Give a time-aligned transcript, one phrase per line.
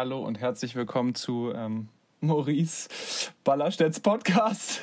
[0.00, 1.88] Hallo und herzlich willkommen zu ähm,
[2.20, 2.88] Maurice
[3.42, 4.82] Ballerstedts Podcast.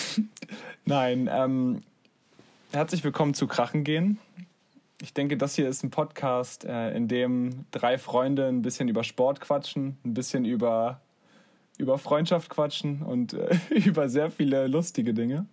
[0.84, 1.84] Nein, ähm,
[2.72, 4.18] herzlich willkommen zu Krachen gehen.
[5.00, 9.04] Ich denke, das hier ist ein Podcast, äh, in dem drei Freunde ein bisschen über
[9.04, 11.00] Sport quatschen, ein bisschen über,
[11.78, 15.46] über Freundschaft quatschen und äh, über sehr viele lustige Dinge.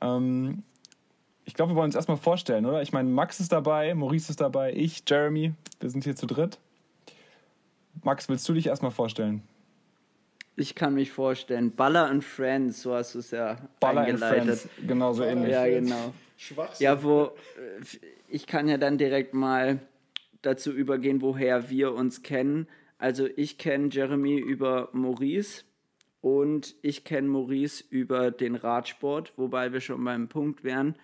[0.00, 0.62] Ähm,
[1.44, 2.82] ich glaube, wir wollen uns erstmal vorstellen, oder?
[2.82, 6.60] Ich meine, Max ist dabei, Maurice ist dabei, ich, Jeremy, wir sind hier zu dritt.
[8.04, 9.42] Max, willst du dich erstmal vorstellen?
[10.56, 11.70] Ich kann mich vorstellen.
[11.74, 14.40] Baller and Friends, so hast du es ja Baller eingeleitet.
[14.40, 15.52] And Friends, genau so ähnlich.
[15.52, 16.12] Ja, genau.
[16.78, 17.30] Ja, wo äh,
[18.28, 19.80] ich kann ja dann direkt mal
[20.42, 22.68] dazu übergehen, woher wir uns kennen.
[22.98, 25.64] Also ich kenne Jeremy über Maurice
[26.20, 30.96] und ich kenne Maurice über den Radsport, wobei wir schon beim Punkt wären.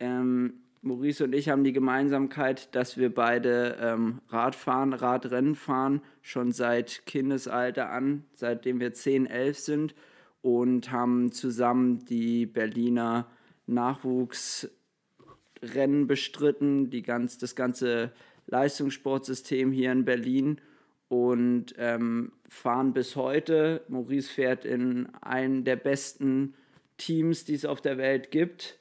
[0.00, 6.52] Ähm, Maurice und ich haben die Gemeinsamkeit, dass wir beide ähm, Radfahren, Radrennen fahren, schon
[6.52, 9.94] seit Kindesalter an, seitdem wir 10, 11 sind
[10.42, 13.26] und haben zusammen die Berliner
[13.66, 18.12] Nachwuchsrennen bestritten, die ganz, das ganze
[18.46, 20.60] Leistungssportsystem hier in Berlin
[21.08, 23.82] und ähm, fahren bis heute.
[23.88, 26.54] Maurice fährt in einem der besten
[26.96, 28.78] Teams, die es auf der Welt gibt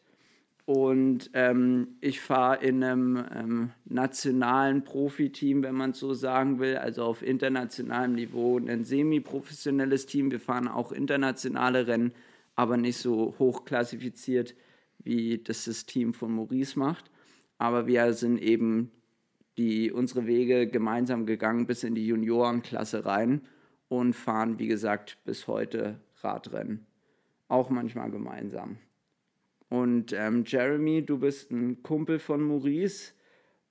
[0.65, 6.77] und ähm, ich fahre in einem ähm, nationalen Profiteam, wenn man es so sagen will,
[6.77, 10.31] also auf internationalem Niveau, ein semi-professionelles Team.
[10.31, 12.13] Wir fahren auch internationale Rennen,
[12.55, 14.55] aber nicht so hoch klassifiziert,
[15.03, 17.11] wie das das Team von Maurice macht.
[17.59, 18.91] Aber wir sind eben
[19.59, 23.41] die, unsere Wege gemeinsam gegangen bis in die Juniorenklasse rein
[23.87, 26.87] und fahren, wie gesagt, bis heute Radrennen.
[27.47, 28.77] Auch manchmal gemeinsam.
[29.69, 33.13] Und ähm, Jeremy, du bist ein Kumpel von Maurice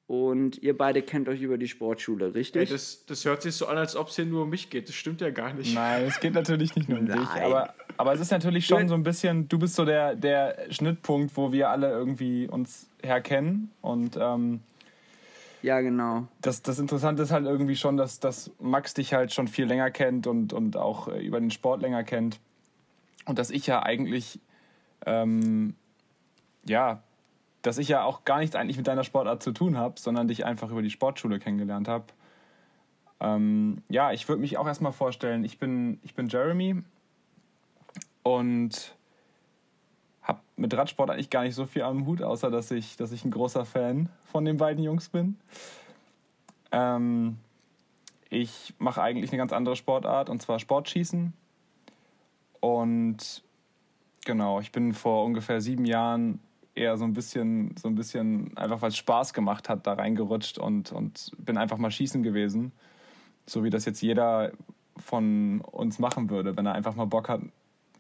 [0.06, 2.68] und ihr beide kennt euch über die Sportschule, richtig?
[2.68, 4.88] Ey, das, das hört sich so an, als ob es hier nur um mich geht.
[4.88, 5.74] Das stimmt ja gar nicht.
[5.74, 7.16] Nein, es geht natürlich nicht nur um dich.
[7.16, 11.36] Aber, aber es ist natürlich schon so ein bisschen, du bist so der, der Schnittpunkt,
[11.36, 13.70] wo wir alle irgendwie uns herkennen.
[13.80, 14.60] Und ähm,
[15.62, 16.28] ja, genau.
[16.42, 19.90] Das, das Interessante ist halt irgendwie schon, dass, dass Max dich halt schon viel länger
[19.90, 22.40] kennt und, und auch äh, über den Sport länger kennt.
[23.24, 24.38] Und dass ich ja eigentlich
[25.06, 25.74] ähm,
[26.66, 27.02] ja,
[27.62, 30.44] dass ich ja auch gar nichts eigentlich mit deiner Sportart zu tun habe, sondern dich
[30.44, 32.06] einfach über die Sportschule kennengelernt habe.
[33.20, 36.82] Ähm, ja, ich würde mich auch erstmal vorstellen, ich bin, ich bin Jeremy
[38.22, 38.96] und
[40.22, 43.24] habe mit Radsport eigentlich gar nicht so viel am Hut, außer dass ich, dass ich
[43.24, 45.38] ein großer Fan von den beiden Jungs bin.
[46.70, 47.38] Ähm,
[48.28, 51.32] ich mache eigentlich eine ganz andere Sportart und zwar Sportschießen.
[52.60, 53.42] Und
[54.24, 56.40] genau, ich bin vor ungefähr sieben Jahren
[56.74, 60.58] eher so ein bisschen, so ein bisschen einfach weil es Spaß gemacht hat, da reingerutscht
[60.58, 62.72] und, und bin einfach mal schießen gewesen.
[63.46, 64.52] So wie das jetzt jeder
[64.96, 67.40] von uns machen würde, wenn er einfach mal Bock hat,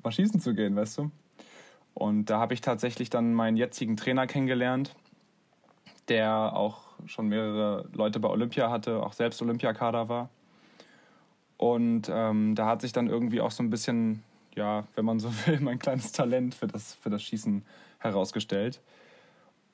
[0.02, 1.10] mal schießen zu gehen, weißt du?
[1.92, 4.94] Und da habe ich tatsächlich dann meinen jetzigen Trainer kennengelernt,
[6.08, 10.28] der auch schon mehrere Leute bei Olympia hatte, auch selbst Olympiakader war.
[11.56, 14.24] Und ähm, da hat sich dann irgendwie auch so ein bisschen,
[14.56, 17.62] ja, wenn man so will, mein kleines Talent für das, für das Schießen
[18.04, 18.80] herausgestellt.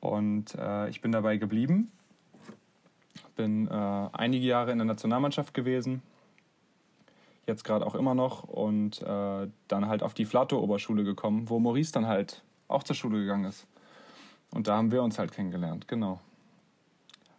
[0.00, 1.92] Und äh, ich bin dabei geblieben.
[3.36, 3.70] Bin äh,
[4.12, 6.02] einige Jahre in der Nationalmannschaft gewesen.
[7.46, 8.44] Jetzt gerade auch immer noch.
[8.44, 13.18] Und äh, dann halt auf die Flato-Oberschule gekommen, wo Maurice dann halt auch zur Schule
[13.18, 13.66] gegangen ist.
[14.52, 16.20] Und da haben wir uns halt kennengelernt, genau.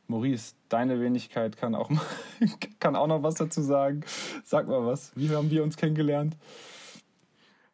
[0.08, 1.90] Maurice, deine Wenigkeit kann auch,
[2.80, 4.02] kann auch noch was dazu sagen.
[4.44, 6.36] Sag mal was, wie haben wir uns kennengelernt?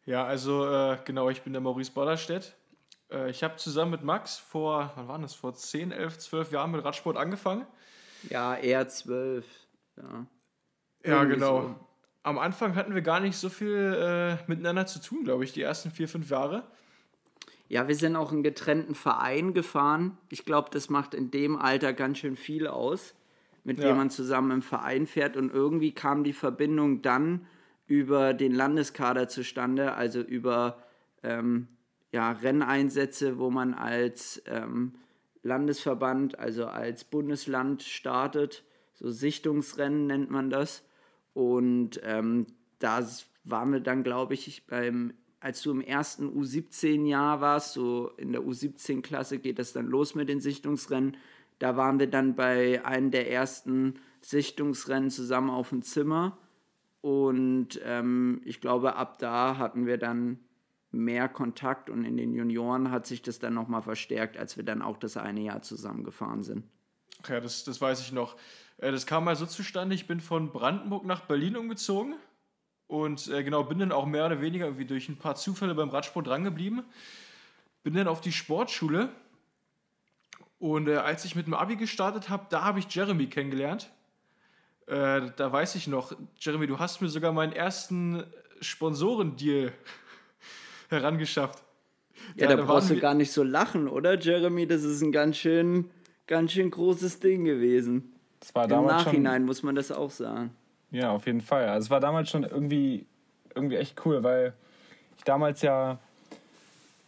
[0.06, 2.56] Ja, also äh, genau, ich bin der Maurice Bollerstedt.
[3.10, 6.70] Äh, ich habe zusammen mit Max vor, wann war das, vor 10, 11, 12 Jahren
[6.70, 7.66] mit Radsport angefangen.
[8.28, 9.46] Ja, eher 12.
[9.96, 10.26] Ja,
[11.04, 11.62] ja genau.
[11.62, 11.74] So.
[12.22, 15.62] Am Anfang hatten wir gar nicht so viel äh, miteinander zu tun, glaube ich, die
[15.62, 16.64] ersten vier, fünf Jahre.
[17.68, 20.16] Ja, wir sind auch einen getrennten Verein gefahren.
[20.30, 23.14] Ich glaube, das macht in dem Alter ganz schön viel aus,
[23.62, 23.84] mit ja.
[23.84, 25.36] wem man zusammen im Verein fährt.
[25.36, 27.46] Und irgendwie kam die Verbindung dann
[27.86, 30.82] über den Landeskader zustande, also über
[31.22, 31.68] ähm,
[32.12, 34.94] ja, Renneinsätze, wo man als ähm,
[35.42, 38.64] Landesverband, also als Bundesland startet.
[38.94, 40.82] So Sichtungsrennen nennt man das.
[41.34, 42.46] Und ähm,
[42.78, 43.06] da
[43.44, 48.42] waren wir dann, glaube ich, beim, als du im ersten U17-Jahr warst, so in der
[48.42, 51.16] U17-Klasse geht das dann los mit den Sichtungsrennen.
[51.58, 56.38] Da waren wir dann bei einem der ersten Sichtungsrennen zusammen auf dem Zimmer.
[57.00, 60.40] Und ähm, ich glaube, ab da hatten wir dann
[60.90, 64.82] mehr Kontakt und in den Junioren hat sich das dann nochmal verstärkt, als wir dann
[64.82, 66.64] auch das eine Jahr zusammengefahren sind.
[67.22, 68.36] Ach ja, das, das weiß ich noch.
[68.78, 72.14] Äh, das kam mal so zustande, ich bin von Brandenburg nach Berlin umgezogen
[72.86, 75.90] und äh, genau, bin dann auch mehr oder weniger irgendwie durch ein paar Zufälle beim
[75.90, 76.84] Radsport drangeblieben.
[77.82, 79.10] Bin dann auf die Sportschule
[80.58, 83.90] und äh, als ich mit dem Abi gestartet habe, da habe ich Jeremy kennengelernt.
[84.86, 88.24] Da weiß ich noch, Jeremy, du hast mir sogar meinen ersten
[88.62, 89.74] Sponsorendeal
[90.88, 91.62] herangeschafft.
[92.36, 94.66] Ja, da, da brauchst du gar nicht so lachen, oder, Jeremy?
[94.66, 95.90] Das ist ein ganz schön,
[96.26, 98.12] ganz schön großes Ding gewesen.
[98.40, 100.50] Das war Im Nachhinein schon, muss man das auch sagen.
[100.90, 101.68] Ja, auf jeden Fall.
[101.68, 103.06] Also es war damals schon irgendwie,
[103.54, 104.54] irgendwie echt cool, weil
[105.16, 105.98] ich damals ja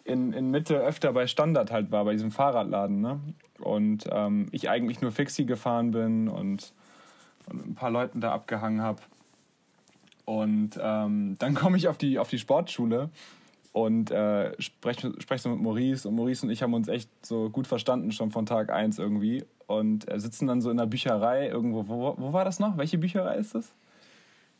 [0.05, 3.01] in, in Mitte öfter bei Standard halt war, bei diesem Fahrradladen.
[3.01, 3.21] Ne?
[3.61, 6.73] Und ähm, ich eigentlich nur Fixie gefahren bin und,
[7.47, 9.01] und ein paar Leuten da abgehangen habe.
[10.25, 13.11] Und ähm, dann komme ich auf die, auf die Sportschule
[13.73, 16.09] und äh, spreche sprech so mit Maurice.
[16.09, 19.45] Und Maurice und ich haben uns echt so gut verstanden, schon von Tag 1 irgendwie.
[19.67, 21.87] Und äh, sitzen dann so in der Bücherei irgendwo.
[21.87, 22.77] Wo, wo war das noch?
[22.77, 23.73] Welche Bücherei ist das?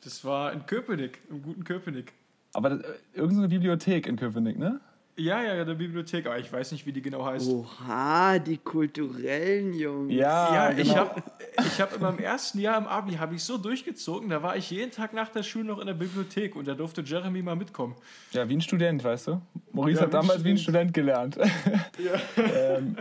[0.05, 2.13] Das war in Köpenick, im guten Köpenick.
[2.53, 4.81] Aber das, äh, irgendeine Bibliothek in Köpenick, ne?
[5.21, 7.47] Ja, ja, der Bibliothek, aber ich weiß nicht, wie die genau heißt.
[7.47, 10.15] Oha, die kulturellen Jungs.
[10.15, 10.83] Ja, ja genau.
[10.83, 11.23] ich habe
[11.59, 14.71] ich hab in meinem ersten Jahr im Abi habe ich so durchgezogen, da war ich
[14.71, 17.97] jeden Tag nach der Schule noch in der Bibliothek und da durfte Jeremy mal mitkommen.
[18.33, 19.43] Ja, wie ein Student, weißt du?
[19.73, 20.45] Maurice ja, hat damals Student.
[20.45, 21.37] wie ein Student gelernt.
[21.37, 22.43] Ja.
[22.77, 22.97] ähm,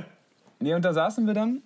[0.60, 1.62] nee, und da saßen wir dann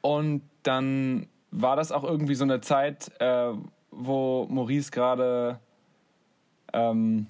[0.00, 3.50] und dann war das auch irgendwie so eine Zeit, äh,
[3.90, 5.58] wo Maurice gerade
[6.72, 7.26] ähm,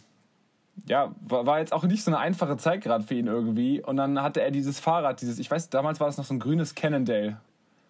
[0.87, 3.83] ja, war, jetzt auch nicht so eine einfache Zeit gerade für ihn irgendwie.
[3.83, 6.41] Und dann hatte er dieses Fahrrad, dieses, ich weiß, damals war das noch so ein
[6.41, 7.41] grünes Cannondale.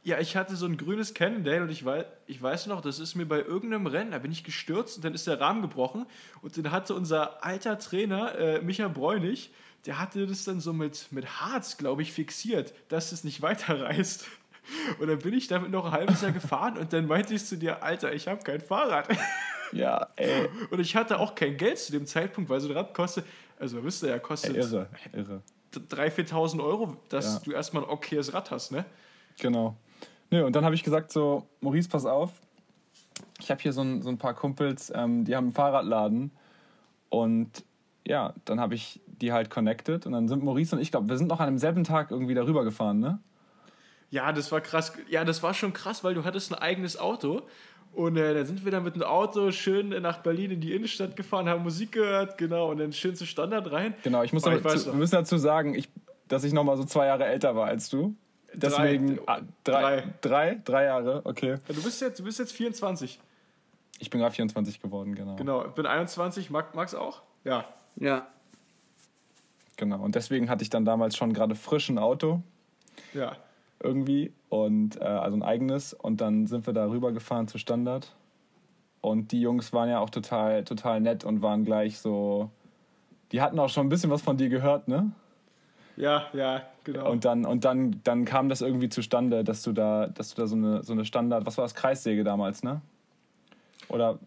[0.03, 3.17] Ja, ich hatte so ein grünes Cannondale und ich weiß, ich weiß noch, das ist
[3.17, 6.07] mir bei irgendeinem Rennen, da bin ich gestürzt und dann ist der Rahmen gebrochen
[6.41, 9.51] und dann hatte unser alter Trainer, äh, Micha Bräunig,
[9.85, 14.27] der hatte das dann so mit, mit Harz, glaube ich, fixiert, dass es nicht weiterreißt.
[15.01, 17.57] Und dann bin ich damit noch ein halbes Jahr gefahren und dann meinte ich zu
[17.57, 19.09] dir, Alter, ich habe kein Fahrrad.
[19.73, 20.49] Ja, ey.
[20.71, 23.25] Und ich hatte auch kein Geld zu dem Zeitpunkt, weil so ein Rad kostet,
[23.59, 25.43] also wisst ihr ja, kostet ey, irre, irre.
[25.73, 27.41] 3.000, 4.000 Euro, dass ja.
[27.45, 28.85] du erstmal ein okayes Rad hast, ne?
[29.39, 29.77] Genau.
[30.31, 32.33] Nö, und dann habe ich gesagt so, Maurice, pass auf,
[33.39, 36.31] ich habe hier so ein, so ein paar Kumpels, ähm, die haben einen Fahrradladen
[37.09, 37.65] und
[38.07, 41.19] ja, dann habe ich die halt connected und dann sind Maurice und ich, glaube, wir
[41.19, 43.21] sind noch an demselben Tag irgendwie darüber gefahren, ne?
[44.11, 44.93] Ja, das war krass.
[45.09, 47.43] Ja, das war schon krass, weil du hattest ein eigenes Auto
[47.93, 51.17] und äh, dann sind wir dann mit dem Auto schön nach Berlin in die Innenstadt
[51.17, 53.95] gefahren, haben Musik gehört, genau, und dann schön zu Standard rein.
[54.03, 55.89] Genau, ich muss aber, zu, wir müssen dazu sagen, ich,
[56.29, 58.15] dass ich nochmal so zwei Jahre älter war als du.
[58.53, 60.05] Deswegen drei, ah, drei, drei.
[60.21, 61.51] drei, drei Jahre, okay.
[61.69, 63.21] Ja, du, bist jetzt, du bist jetzt 24.
[63.99, 65.37] Ich bin gerade 24 geworden, genau.
[65.37, 67.23] Genau, ich bin 21, Max auch?
[67.45, 67.65] Ja.
[67.97, 68.27] Ja.
[69.77, 72.43] Genau, und deswegen hatte ich dann damals schon gerade frisch ein Auto.
[73.15, 73.37] Ja
[73.83, 78.15] irgendwie und äh, also ein eigenes und dann sind wir da rüber gefahren zu Standard
[79.01, 82.51] und die Jungs waren ja auch total total nett und waren gleich so
[83.33, 85.13] die hatten auch schon ein bisschen was von dir gehört, ne?
[85.97, 87.11] Ja, ja, genau.
[87.11, 90.47] Und dann und dann dann kam das irgendwie zustande, dass du da dass du da
[90.47, 92.81] so eine so eine Standard, was war das Kreissäge damals, ne?
[93.89, 94.19] Oder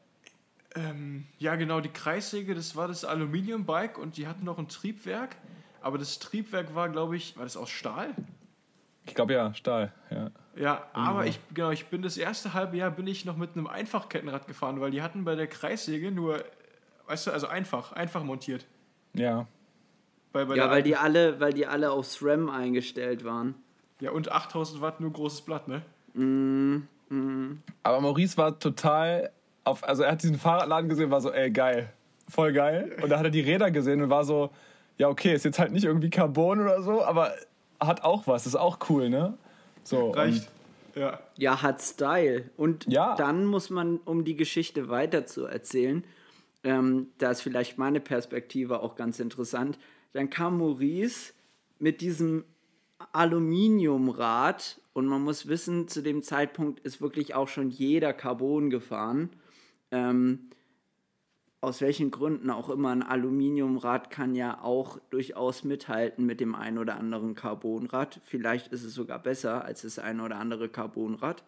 [0.75, 5.35] ähm, ja, genau, die Kreissäge, das war das Aluminiumbike und die hatten noch ein Triebwerk,
[5.81, 8.09] aber das Triebwerk war, glaube ich, war das aus Stahl?
[9.05, 10.31] Ich glaube ja, Stahl, ja.
[10.55, 13.65] Ja, aber ich, genau, ich bin das erste halbe Jahr bin ich noch mit einem
[13.65, 16.43] Einfachkettenrad gefahren, weil die hatten bei der Kreissäge nur,
[17.07, 18.65] weißt du, also einfach, einfach montiert.
[19.13, 19.47] Ja.
[20.31, 23.55] Bei, bei ja, weil die alle, weil die alle auf SRAM eingestellt waren.
[23.99, 25.81] Ja, und 8000 Watt nur großes Blatt, ne?
[26.13, 27.63] Mm, mm.
[27.81, 29.31] Aber Maurice war total
[29.63, 31.91] auf, also er hat diesen Fahrradladen gesehen, war so, ey, geil,
[32.29, 32.95] voll geil.
[33.01, 34.51] Und da hat er die Räder gesehen und war so,
[34.97, 37.33] ja, okay, ist jetzt halt nicht irgendwie Carbon oder so, aber
[37.87, 39.37] hat auch was, ist auch cool, ne?
[39.83, 40.49] So, Reicht.
[40.95, 41.19] Ja.
[41.37, 42.49] ja, hat Style.
[42.55, 43.15] Und ja.
[43.15, 46.03] dann muss man, um die Geschichte weiter zu erzählen,
[46.63, 49.79] ähm, da ist vielleicht meine Perspektive auch ganz interessant,
[50.13, 51.33] dann kam Maurice
[51.79, 52.45] mit diesem
[53.11, 59.31] Aluminiumrad und man muss wissen, zu dem Zeitpunkt ist wirklich auch schon jeder Carbon gefahren.
[59.91, 60.49] Ähm,
[61.63, 66.77] aus welchen Gründen auch immer, ein Aluminiumrad kann ja auch durchaus mithalten mit dem ein
[66.77, 68.19] oder anderen Carbonrad.
[68.25, 71.45] Vielleicht ist es sogar besser als das ein oder andere Carbonrad.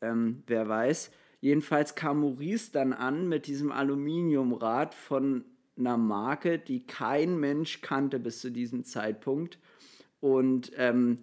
[0.00, 1.12] Ähm, wer weiß.
[1.40, 5.44] Jedenfalls kam Maurice dann an mit diesem Aluminiumrad von
[5.78, 9.60] einer Marke, die kein Mensch kannte bis zu diesem Zeitpunkt.
[10.18, 11.18] Und ähm,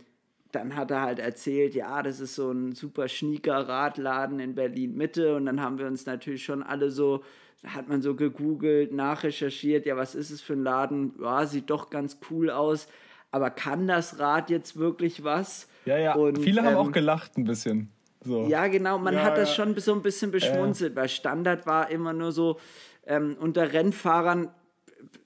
[0.52, 4.96] dann hat er halt erzählt, ja, das ist so ein super schnieker Radladen in Berlin
[4.96, 5.36] Mitte.
[5.36, 7.24] Und dann haben wir uns natürlich schon alle so
[7.66, 11.14] hat man so gegoogelt, nachrecherchiert, ja, was ist es für ein Laden?
[11.22, 12.88] Ja, sieht doch ganz cool aus.
[13.32, 15.68] Aber kann das Rad jetzt wirklich was?
[15.86, 16.16] Ja, ja.
[16.16, 17.90] Und, Viele ähm, haben auch gelacht ein bisschen.
[18.24, 18.48] So.
[18.48, 22.14] Ja, genau, man Ja, hat das schon so ein bisschen beschmunzelt, weil Standard war immer
[22.14, 22.60] nur so,
[23.06, 24.50] ähm, unter Rennfahrern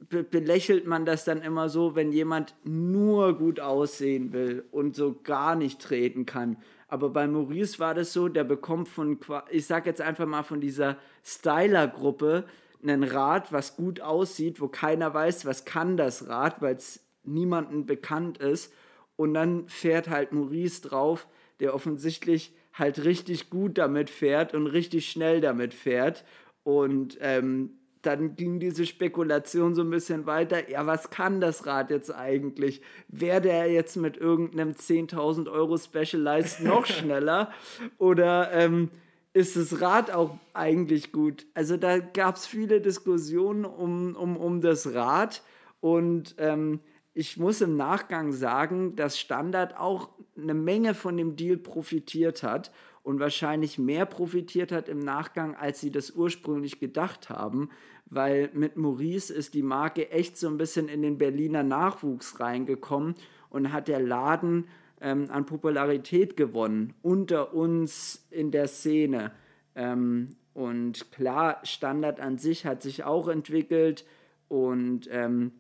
[0.09, 5.15] be belächelt man das dann immer so, wenn jemand nur gut aussehen will und so
[5.23, 6.57] gar nicht treten kann.
[6.87, 10.61] Aber bei Maurice war das so, der bekommt von, ich sag jetzt einfach mal von
[10.61, 12.45] dieser Styler-Gruppe
[12.83, 17.85] ein Rad, was gut aussieht, wo keiner weiß, was kann das Rad, weil es niemandem
[17.85, 18.71] bekannt ist.
[19.15, 21.27] Und dann fährt halt Maurice drauf,
[21.59, 26.25] der offensichtlich halt richtig gut damit fährt und richtig schnell damit fährt.
[26.63, 30.69] Und ähm, dann ging diese Spekulation so ein bisschen weiter.
[30.69, 32.81] Ja, was kann das Rad jetzt eigentlich?
[33.07, 37.51] Wäre der jetzt mit irgendeinem 10.000 Euro Specialized noch schneller?
[37.97, 38.89] Oder ähm,
[39.33, 41.45] ist das Rad auch eigentlich gut?
[41.53, 45.41] Also da gab es viele Diskussionen um, um, um das Rad.
[45.81, 46.79] Und ähm,
[47.13, 52.71] ich muss im Nachgang sagen, dass Standard auch eine Menge von dem Deal profitiert hat
[53.03, 57.69] und wahrscheinlich mehr profitiert hat im Nachgang, als sie das ursprünglich gedacht haben,
[58.05, 63.15] weil mit Maurice ist die Marke echt so ein bisschen in den Berliner Nachwuchs reingekommen
[63.49, 64.67] und hat der Laden
[65.01, 69.31] ähm, an Popularität gewonnen unter uns in der Szene.
[69.75, 74.05] Ähm, und klar, Standard an sich hat sich auch entwickelt
[74.47, 75.51] und ähm,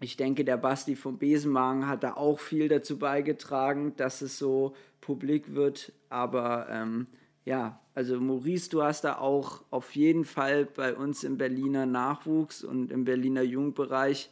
[0.00, 4.74] ich denke, der Basti vom Besenmagen hat da auch viel dazu beigetragen, dass es so
[5.00, 5.92] publik wird.
[6.08, 7.06] Aber ähm,
[7.44, 12.62] ja, also Maurice, du hast da auch auf jeden Fall bei uns im Berliner Nachwuchs
[12.64, 14.30] und im Berliner Jugendbereich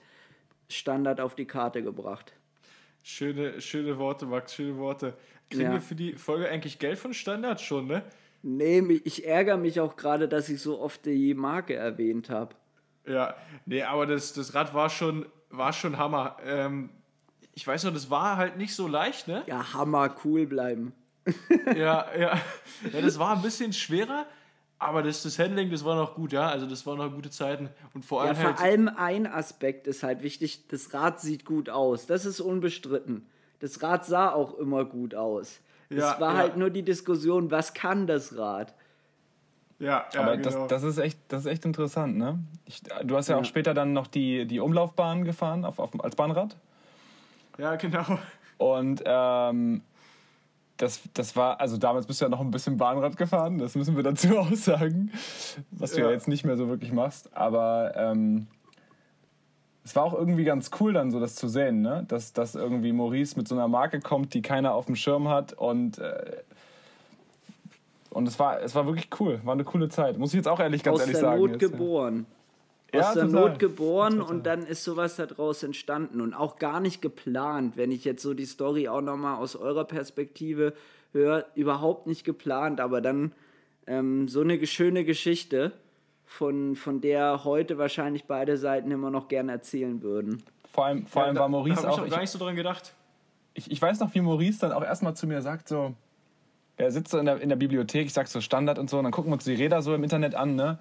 [0.68, 2.32] Standard auf die Karte gebracht.
[3.02, 5.14] Schöne, schöne Worte, Max, schöne Worte.
[5.48, 5.72] Kriegen Ja.
[5.72, 8.04] wir für die Folge eigentlich Geld von Standard schon, ne?
[8.42, 12.54] Nee, ich ärgere mich auch gerade, dass ich so oft die Marke erwähnt habe.
[13.06, 13.34] Ja,
[13.66, 16.36] nee, aber das, das Rad war schon, war schon Hammer.
[16.44, 16.90] Ähm,
[17.54, 19.42] ich weiß noch, das war halt nicht so leicht, ne?
[19.46, 20.92] Ja, Hammer, cool bleiben.
[21.76, 22.40] Ja, ja.
[22.92, 24.26] Ja, das war ein bisschen schwerer,
[24.78, 26.48] aber das, das Handling, das war noch gut, ja.
[26.48, 27.68] Also das waren noch gute Zeiten.
[27.94, 28.60] Und vor Ja, allem vor halt.
[28.60, 32.06] allem ein Aspekt ist halt wichtig, das Rad sieht gut aus.
[32.06, 33.26] Das ist unbestritten.
[33.60, 35.60] Das Rad sah auch immer gut aus.
[35.90, 36.38] Ja, es war ja.
[36.38, 38.74] halt nur die Diskussion, was kann das Rad?
[39.78, 40.66] Ja, ja Aber genau.
[40.66, 42.38] das, das, ist echt, das ist echt interessant, ne?
[42.64, 46.16] Ich, du hast ja, auch später dann noch die, die Umlaufbahn gefahren auf, auf, als
[46.16, 46.56] Bahnrad.
[47.58, 48.18] ja, genau.
[48.58, 49.82] Und ähm,
[50.80, 53.96] das, das war, also damals bist du ja noch ein bisschen Bahnrad gefahren, das müssen
[53.96, 55.10] wir dazu auch sagen,
[55.70, 56.12] was du ja, Ja.
[56.12, 57.34] jetzt nicht mehr so wirklich machst.
[57.36, 58.46] Aber ähm,
[59.84, 62.04] es war auch irgendwie ganz cool dann so das zu sehen, ne?
[62.08, 65.52] Dass, dass irgendwie Maurice mit so einer Marke kommt, die keiner auf dem Schirm hat
[65.52, 66.36] und äh,
[68.10, 70.18] und es war, es war wirklich cool, war eine coole Zeit.
[70.18, 71.40] Muss ich jetzt auch ehrlich, ganz Aus ehrlich der sagen.
[71.40, 72.26] Not jetzt, geboren.
[72.26, 72.39] Ja,
[72.92, 73.50] Aus der total.
[73.50, 77.76] Not geboren und dann ist sowas daraus entstanden und auch gar nicht geplant.
[77.76, 80.72] Wenn ich jetzt so die Story auch nochmal aus eurer Perspektive
[81.12, 83.32] höre, überhaupt nicht geplant, aber dann
[83.86, 85.72] ähm, so eine schöne Geschichte,
[86.30, 90.42] von, von der heute wahrscheinlich beide Seiten immer noch gerne erzählen würden.
[90.72, 91.98] Vor allem, vor allem da, war Maurice da auch.
[91.98, 92.94] ich auch gar nicht so dran gedacht.
[93.54, 95.92] ich, ich weiß noch, wie Maurice dann auch erstmal zu mir sagt, so,
[96.76, 99.04] er sitzt so in der, in der Bibliothek, ich sag so Standard und so, und
[99.04, 100.78] dann gucken wir uns die Räder so im Internet an, ne?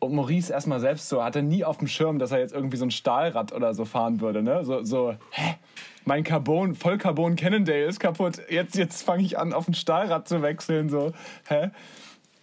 [0.00, 2.84] Und Maurice erstmal selbst so, hatte nie auf dem Schirm, dass er jetzt irgendwie so
[2.84, 4.64] ein Stahlrad oder so fahren würde, ne?
[4.64, 5.56] So, so hä?
[6.04, 8.40] Mein Carbon, Vollcarbon Cannondale ist kaputt.
[8.48, 11.12] Jetzt, jetzt fange ich an, auf ein Stahlrad zu wechseln, so,
[11.48, 11.70] hä?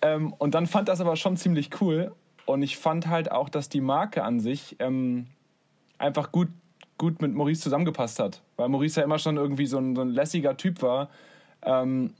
[0.01, 2.11] Ähm, und dann fand das aber schon ziemlich cool.
[2.45, 5.27] Und ich fand halt auch, dass die Marke an sich ähm,
[5.97, 6.49] einfach gut,
[6.97, 8.41] gut mit Maurice zusammengepasst hat.
[8.57, 11.09] Weil Maurice ja immer schon irgendwie so ein, so ein lässiger Typ war.
[11.63, 12.13] Ähm,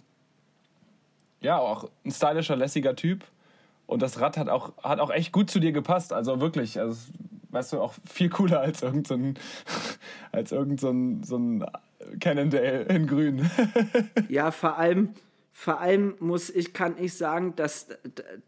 [1.42, 3.24] ja, auch ein stylischer, lässiger Typ.
[3.88, 6.14] Und das Rad hat auch, hat auch echt gut zu dir gepasst.
[6.14, 6.98] Also wirklich, also,
[7.52, 9.36] weißt du, auch viel cooler als irgendein,
[10.46, 11.66] so ein, so ein
[12.20, 13.50] Cannondale in grün.
[14.30, 15.10] Ja, vor allem,
[15.52, 17.88] vor allem muss ich, kann ich sagen, dass,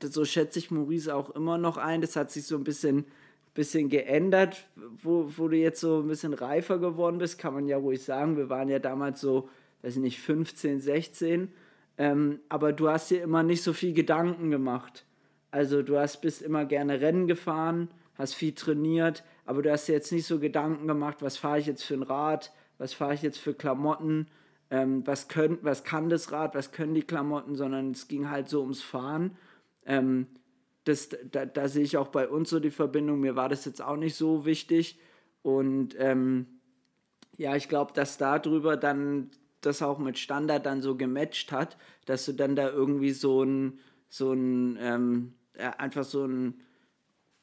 [0.02, 3.06] so schätze ich Maurice auch immer noch ein, das hat sich so ein bisschen,
[3.54, 4.66] bisschen geändert,
[5.02, 8.38] wo, wo du jetzt so ein bisschen reifer geworden bist, kann man ja ruhig sagen.
[8.38, 9.50] Wir waren ja damals so,
[9.82, 11.52] weiß ich nicht, 15, 16,
[11.98, 15.07] ähm, aber du hast dir immer nicht so viel Gedanken gemacht.
[15.52, 19.94] Also du hast bist immer gerne Rennen gefahren, hast viel trainiert, aber du hast dir
[19.94, 23.22] jetzt nicht so Gedanken gemacht, was fahre ich jetzt für ein Rad, was fahre ich
[23.22, 24.28] jetzt für Klamotten,
[24.70, 28.50] ähm, was, können, was kann das Rad, was können die Klamotten, sondern es ging halt
[28.50, 29.38] so ums Fahren.
[29.86, 30.28] Ähm,
[30.84, 33.20] das, da, da sehe ich auch bei uns so die Verbindung.
[33.20, 35.00] Mir war das jetzt auch nicht so wichtig.
[35.42, 36.60] Und ähm,
[37.38, 39.30] ja, ich glaube, dass darüber dann
[39.62, 43.80] das auch mit Standard dann so gematcht hat, dass du dann da irgendwie so ein,
[44.10, 46.62] so ein, ähm, ja, einfach so ein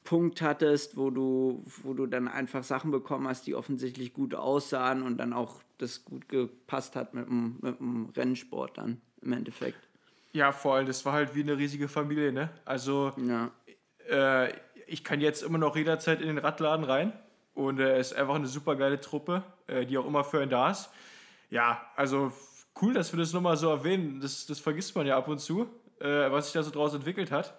[0.04, 5.02] Punkt hattest, wo du, wo du dann einfach Sachen bekommen hast, die offensichtlich gut aussahen
[5.02, 9.88] und dann auch das gut gepasst hat mit dem, mit dem Rennsport dann im Endeffekt.
[10.33, 12.50] Ja, vor allem, das war halt wie eine riesige Familie, ne?
[12.64, 13.50] Also, ja.
[14.09, 14.52] äh,
[14.87, 17.12] ich kann jetzt immer noch jederzeit in den Radladen rein
[17.54, 20.40] und äh, es äh, ist einfach eine super geile Truppe, äh, die auch immer für
[20.40, 20.90] einen da ist.
[21.50, 22.33] Ja, also
[22.83, 24.21] cool, dass wir das nochmal so erwähnen.
[24.21, 25.68] Das, das vergisst man ja ab und zu,
[26.04, 27.58] äh, was sich da so draus entwickelt hat.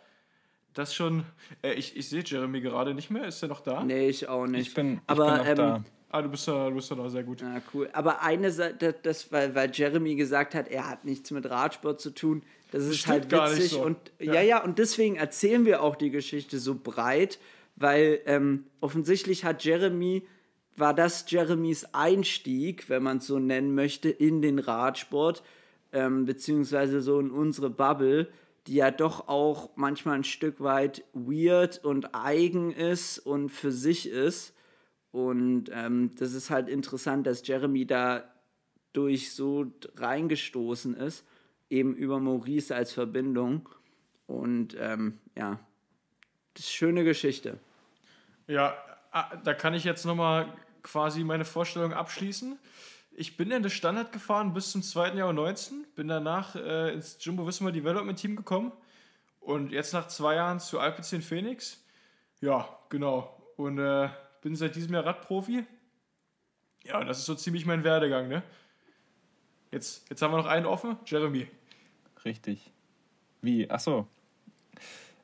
[0.73, 1.23] Das schon.
[1.61, 3.25] Äh, ich, ich sehe Jeremy gerade nicht mehr.
[3.25, 3.83] Ist er noch da?
[3.83, 4.67] Nee, ich auch nicht.
[4.67, 5.83] Ich bin, ich Aber, bin noch ähm, da.
[6.09, 7.41] Ah, du bist da, du bist da noch sehr gut.
[7.41, 7.89] Ja, cool.
[7.91, 12.11] Aber eine Seite, das, weil, weil Jeremy gesagt hat, er hat nichts mit Radsport zu
[12.11, 13.71] tun, das ist Stimmt halt witzig.
[13.71, 13.81] So.
[13.81, 14.35] Und ja.
[14.35, 14.41] ja.
[14.41, 17.39] ja, und deswegen erzählen wir auch die Geschichte so breit,
[17.75, 20.25] weil ähm, offensichtlich hat Jeremy,
[20.77, 25.43] war das Jeremys Einstieg, wenn man es so nennen möchte, in den Radsport,
[25.95, 28.27] ähm, beziehungsweise so in unsere Bubble
[28.67, 34.09] die ja doch auch manchmal ein Stück weit weird und eigen ist und für sich
[34.09, 34.53] ist.
[35.11, 38.23] Und ähm, das ist halt interessant, dass Jeremy da
[38.91, 41.25] durch so reingestoßen ist,
[41.69, 43.69] eben über Maurice als Verbindung.
[44.25, 45.59] Und ähm, ja,
[46.53, 47.59] das ist eine schöne Geschichte.
[48.47, 48.75] Ja,
[49.11, 52.57] ah, da kann ich jetzt nochmal quasi meine Vorstellung abschließen.
[53.17, 57.17] Ich bin in das Standard gefahren bis zum zweiten Jahr 19, bin danach äh, ins
[57.21, 58.73] Jumbo Visma Development Team gekommen
[59.39, 61.81] und jetzt nach zwei Jahren zu Alpecin Phoenix.
[62.41, 63.41] Ja, genau.
[63.55, 64.09] Und äh,
[64.41, 65.65] bin seit diesem Jahr Radprofi.
[66.83, 68.43] Ja, das ist so ziemlich mein Werdegang, ne?
[69.71, 71.47] Jetzt, jetzt haben wir noch einen offen, Jeremy.
[72.25, 72.69] Richtig.
[73.41, 73.69] Wie?
[73.69, 74.07] Ach so.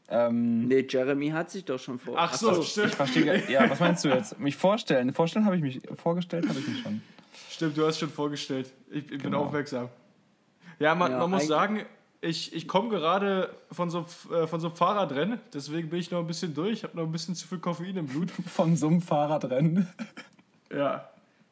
[0.08, 2.16] Ähm, nee, Jeremy hat sich doch schon vor.
[2.18, 2.88] Ach so, Ach so stimmt.
[2.88, 3.52] Ich verstehe.
[3.52, 4.40] Ja, was meinst du jetzt?
[4.40, 5.12] Mich vorstellen?
[5.14, 7.02] Vorstellen habe ich mich vorgestellt, habe ich mich schon.
[7.62, 8.74] Stimmt, du hast schon vorgestellt.
[8.90, 9.24] Ich, ich genau.
[9.24, 9.90] bin aufmerksam.
[10.80, 11.86] Ja, man, ja, man muss sagen,
[12.20, 14.04] ich, ich komme gerade von so,
[14.34, 17.04] äh, von so einem Fahrradrennen, deswegen bin ich noch ein bisschen durch, Ich habe noch
[17.04, 18.32] ein bisschen zu viel Koffein im Blut.
[18.48, 19.88] Von so einem Fahrradrennen?
[20.76, 21.08] Ja.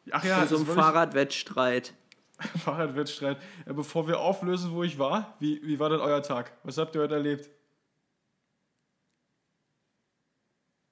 [0.09, 1.93] Ach ja, von so einem Fahrradwettstreit.
[2.65, 3.37] Fahrradwettstreit.
[3.67, 6.53] Ja, bevor wir auflösen, wo ich war, wie, wie war denn euer Tag?
[6.63, 7.51] Was habt ihr heute erlebt?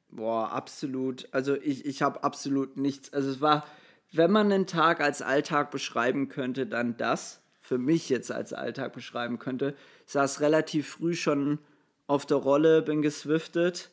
[0.09, 1.27] Boah, absolut.
[1.31, 3.11] Also ich, ich habe absolut nichts.
[3.13, 3.65] Also es war,
[4.11, 7.41] wenn man einen Tag als Alltag beschreiben könnte, dann das.
[7.59, 9.75] Für mich jetzt als Alltag beschreiben könnte.
[10.05, 11.59] Saß relativ früh schon
[12.07, 13.89] auf der Rolle, bin geswiftet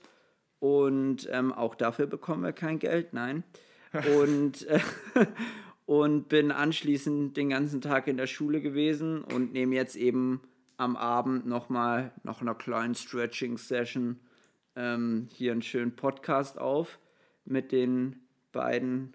[0.61, 3.42] und ähm, auch dafür bekommen wir kein Geld, nein.
[4.16, 4.81] Und, äh,
[5.87, 10.40] und bin anschließend den ganzen Tag in der Schule gewesen und nehme jetzt eben
[10.77, 14.20] am Abend nochmal nach einer kleinen Stretching-Session
[14.77, 16.98] ähm, hier einen schönen Podcast auf
[17.44, 18.16] mit den
[18.53, 19.14] beiden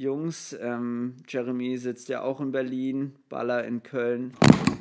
[0.00, 0.56] Jungs.
[0.58, 4.32] Ähm, Jeremy sitzt ja auch in Berlin, Baller in Köln.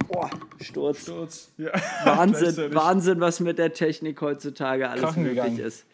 [0.08, 0.30] Boah,
[0.62, 1.02] Sturz.
[1.02, 1.52] Sturz.
[1.58, 1.72] Ja.
[2.06, 5.60] Wahnsinn, Wahnsinn, was mit der Technik heutzutage alles krachen möglich gegangen.
[5.60, 5.86] ist.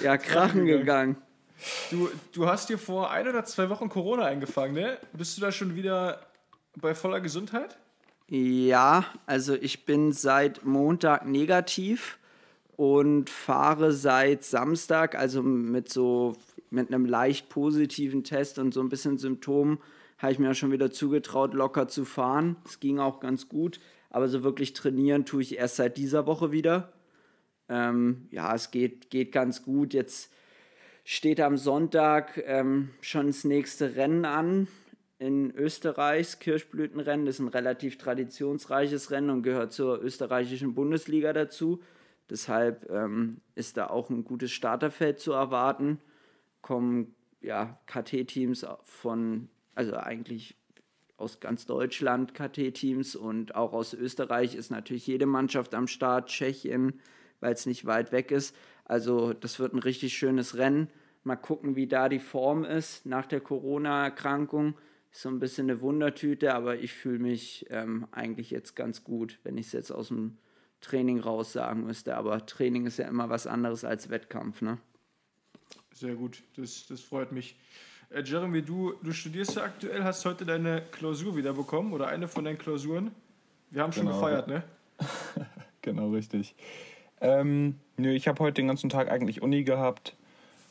[0.00, 1.16] Ja, krachen, gegangen.
[1.90, 4.96] Du, du hast dir vor ein oder zwei Wochen Corona eingefangen, ne?
[5.12, 6.20] Bist du da schon wieder
[6.80, 7.76] bei voller Gesundheit?
[8.28, 12.18] Ja, also ich bin seit Montag negativ
[12.82, 16.32] und fahre seit Samstag, also mit so
[16.70, 19.78] mit einem leicht positiven Test und so ein bisschen Symptomen,
[20.18, 22.56] habe ich mir schon wieder zugetraut, locker zu fahren.
[22.64, 23.78] Es ging auch ganz gut,
[24.10, 26.92] aber so wirklich trainieren tue ich erst seit dieser Woche wieder.
[27.68, 29.94] Ähm, ja, es geht, geht ganz gut.
[29.94, 30.32] Jetzt
[31.04, 34.66] steht am Sonntag ähm, schon das nächste Rennen an
[35.20, 37.26] in Österreichs Kirschblütenrennen.
[37.26, 41.80] Das ist ein relativ traditionsreiches Rennen und gehört zur österreichischen Bundesliga dazu.
[42.32, 46.00] Deshalb ähm, ist da auch ein gutes Starterfeld zu erwarten.
[46.62, 50.56] Kommen ja KT-Teams von, also eigentlich
[51.18, 57.00] aus ganz Deutschland KT-Teams und auch aus Österreich ist natürlich jede Mannschaft am Start, Tschechien,
[57.40, 58.56] weil es nicht weit weg ist.
[58.86, 60.88] Also das wird ein richtig schönes Rennen.
[61.24, 64.74] Mal gucken, wie da die Form ist nach der Corona-Erkrankung.
[65.10, 69.58] So ein bisschen eine Wundertüte, aber ich fühle mich ähm, eigentlich jetzt ganz gut, wenn
[69.58, 70.38] ich es jetzt aus dem
[70.82, 72.16] Training raus sagen müsste.
[72.16, 74.78] Aber Training ist ja immer was anderes als Wettkampf, ne?
[75.94, 77.56] Sehr gut, das, das freut mich.
[78.10, 82.28] Äh, Jeremy, du, du studierst ja aktuell, hast heute deine Klausur wieder bekommen oder eine
[82.28, 83.12] von deinen Klausuren.
[83.70, 84.20] Wir haben schon genau.
[84.20, 84.64] gefeiert, ne?
[85.82, 86.54] genau, richtig.
[87.20, 90.16] Ähm, nö, ich habe heute den ganzen Tag eigentlich Uni gehabt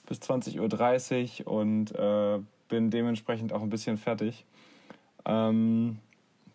[0.07, 4.45] bis 20.30 Uhr und äh, bin dementsprechend auch ein bisschen fertig.
[5.25, 5.99] Ähm,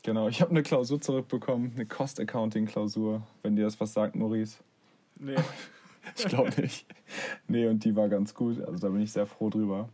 [0.06, 4.14] Genau, ich habe eine Klausur zurückbekommen, eine Cost Accounting Klausur, wenn dir das was sagt,
[4.14, 4.58] Maurice.
[5.18, 5.34] Nee.
[6.16, 6.86] ich glaube nicht.
[7.48, 9.88] Nee, und die war ganz gut, also da bin ich sehr froh drüber.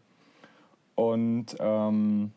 [0.97, 2.31] Und ähm,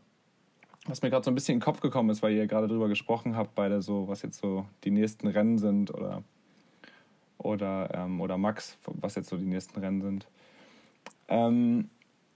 [0.86, 2.88] was mir gerade so ein bisschen in den Kopf gekommen ist, weil ihr gerade drüber
[2.88, 6.24] gesprochen habt, beide so, was jetzt so die nächsten Rennen sind oder
[7.38, 10.28] oder, ähm, oder Max, was jetzt so die nächsten Rennen sind.
[11.28, 11.90] Ähm,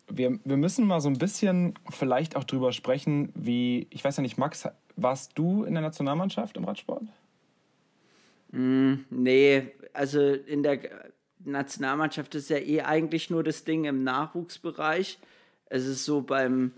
[0.10, 4.22] wir, wir müssen mal so ein bisschen vielleicht auch drüber sprechen, wie, ich weiß ja
[4.22, 4.68] nicht, Max,
[5.02, 7.04] warst du in der Nationalmannschaft im Radsport?
[8.52, 10.80] Mm, nee, also in der
[11.40, 15.20] Nationalmannschaft ist ja eh eigentlich nur das Ding im Nachwuchsbereich.
[15.66, 16.74] Es ist so beim,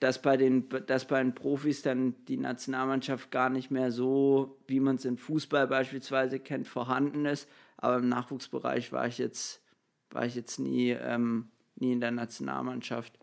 [0.00, 4.80] dass bei den, dass bei den Profis dann die Nationalmannschaft gar nicht mehr so, wie
[4.80, 7.48] man es im Fußball beispielsweise kennt, vorhanden ist.
[7.76, 9.60] Aber im Nachwuchsbereich war ich jetzt,
[10.10, 13.18] war ich jetzt nie, ähm, nie in der Nationalmannschaft.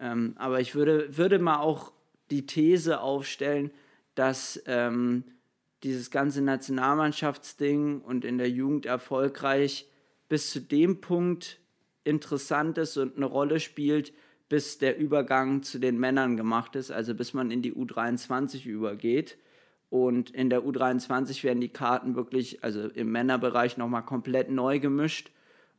[0.00, 1.92] Ähm, aber ich würde, würde mal auch
[2.34, 3.70] die These aufstellen,
[4.16, 5.24] dass ähm,
[5.84, 9.88] dieses ganze Nationalmannschaftsding und in der Jugend erfolgreich
[10.28, 11.60] bis zu dem Punkt
[12.02, 14.12] interessant ist und eine Rolle spielt,
[14.48, 19.38] bis der Übergang zu den Männern gemacht ist, also bis man in die U23 übergeht.
[19.90, 25.30] Und in der U23 werden die Karten wirklich, also im Männerbereich nochmal komplett neu gemischt.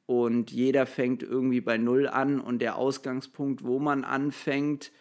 [0.06, 2.40] Und jeder fängt irgendwie bei Null an.
[2.40, 4.92] Und der Ausgangspunkt, wo man anfängt,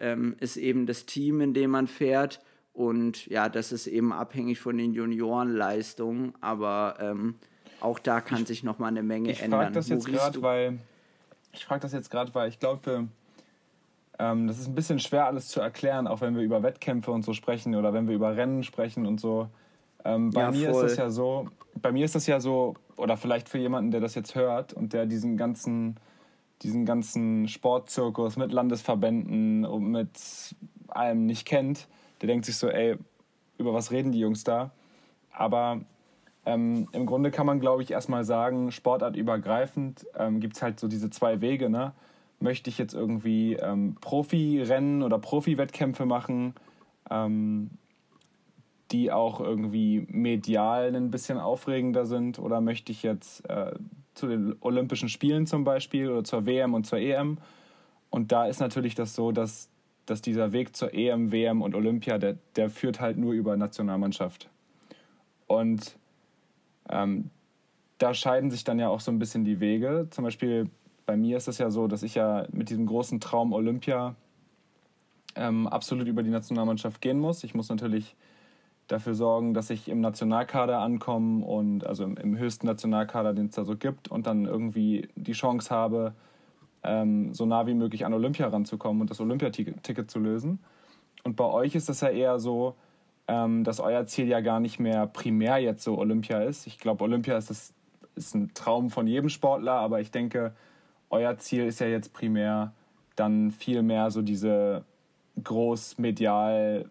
[0.00, 2.40] ähm, ist eben das Team, in dem man fährt.
[2.72, 6.34] Und ja, das ist eben abhängig von den Juniorenleistungen.
[6.40, 7.34] Aber ähm,
[7.80, 9.72] auch da kann ich, sich nochmal eine Menge ich ändern.
[9.72, 10.78] Das jetzt grad, weil,
[11.52, 13.08] ich frage das jetzt gerade, weil ich glaube,
[14.18, 17.24] ähm, das ist ein bisschen schwer alles zu erklären, auch wenn wir über Wettkämpfe und
[17.24, 19.48] so sprechen oder wenn wir über Rennen sprechen und so.
[20.04, 20.84] Ähm, bei ja, mir voll.
[20.84, 21.48] ist das ja so,
[21.80, 24.92] bei mir ist das ja so, oder vielleicht für jemanden, der das jetzt hört und
[24.92, 25.96] der diesen ganzen,
[26.62, 30.54] diesen ganzen Sportzirkus mit Landesverbänden und mit
[30.88, 31.88] allem nicht kennt,
[32.20, 32.96] der denkt sich so, ey,
[33.58, 34.72] über was reden die Jungs da?
[35.32, 35.80] Aber
[36.46, 40.88] ähm, Im Grunde kann man, glaube ich, erstmal sagen, sportartübergreifend ähm, gibt es halt so
[40.88, 41.68] diese zwei Wege.
[41.68, 41.92] Ne?
[42.38, 46.54] Möchte ich jetzt irgendwie ähm, Profi-Rennen oder Profi-Wettkämpfe machen,
[47.10, 47.70] ähm,
[48.90, 52.38] die auch irgendwie medial ein bisschen aufregender sind?
[52.38, 53.72] Oder möchte ich jetzt äh,
[54.20, 57.38] zu den Olympischen Spielen zum Beispiel oder zur WM und zur EM?
[58.10, 59.70] Und da ist natürlich das so, dass,
[60.06, 64.48] dass dieser Weg zur EM, WM und Olympia, der, der führt halt nur über Nationalmannschaft.
[65.46, 65.96] Und
[66.88, 67.30] ähm,
[67.98, 70.06] da scheiden sich dann ja auch so ein bisschen die Wege.
[70.10, 70.68] Zum Beispiel
[71.06, 74.14] bei mir ist es ja so, dass ich ja mit diesem großen Traum Olympia
[75.34, 77.44] ähm, absolut über die Nationalmannschaft gehen muss.
[77.44, 78.14] Ich muss natürlich
[78.90, 83.54] dafür sorgen, dass ich im Nationalkader ankomme und also im, im höchsten Nationalkader, den es
[83.54, 86.14] da so gibt, und dann irgendwie die Chance habe,
[86.82, 90.58] ähm, so nah wie möglich an Olympia ranzukommen und das Olympiaticket zu lösen.
[91.24, 92.74] Und bei euch ist das ja eher so,
[93.28, 96.66] ähm, dass euer Ziel ja gar nicht mehr primär jetzt so Olympia ist.
[96.66, 97.74] Ich glaube, Olympia ist, das,
[98.16, 100.52] ist ein Traum von jedem Sportler, aber ich denke,
[101.10, 102.72] euer Ziel ist ja jetzt primär
[103.16, 104.84] dann viel mehr so diese
[105.42, 106.90] groß medial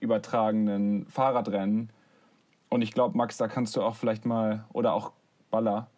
[0.00, 1.90] übertragenen Fahrradrennen.
[2.68, 5.12] Und ich glaube, Max, da kannst du auch vielleicht mal, oder auch
[5.50, 5.88] Baller,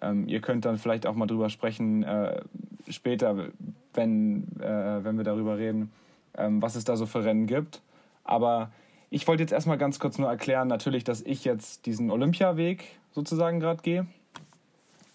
[0.00, 2.40] ähm, ihr könnt dann vielleicht auch mal drüber sprechen, äh,
[2.88, 3.48] später,
[3.92, 5.92] wenn, äh, wenn wir darüber reden,
[6.36, 7.80] ähm, was es da so für Rennen gibt.
[8.24, 8.70] Aber
[9.10, 13.60] ich wollte jetzt erstmal ganz kurz nur erklären, natürlich, dass ich jetzt diesen Olympiaweg sozusagen
[13.60, 14.06] gerade gehe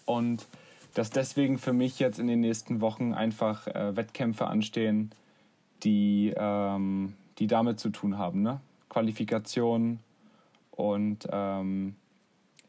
[0.06, 0.46] und
[0.94, 5.10] dass deswegen für mich jetzt in den nächsten Wochen einfach äh, Wettkämpfe anstehen,
[5.84, 8.42] die, ähm, die damit zu tun haben.
[8.42, 8.60] Ne?
[8.88, 9.98] Qualifikation
[10.70, 11.96] und ähm,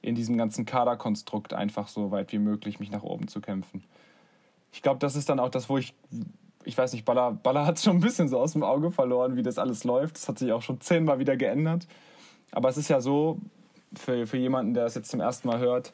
[0.02, 3.84] in diesem ganzen Kaderkonstrukt einfach so weit wie möglich mich nach oben zu kämpfen.
[4.72, 5.94] Ich glaube, das ist dann auch das, wo ich
[6.64, 9.36] ich weiß nicht, Baller, Baller hat es schon ein bisschen so aus dem Auge verloren,
[9.36, 10.16] wie das alles läuft.
[10.16, 11.88] Das hat sich auch schon zehnmal wieder geändert.
[12.52, 13.40] Aber es ist ja so,
[13.94, 15.94] für, für jemanden, der das jetzt zum ersten Mal hört,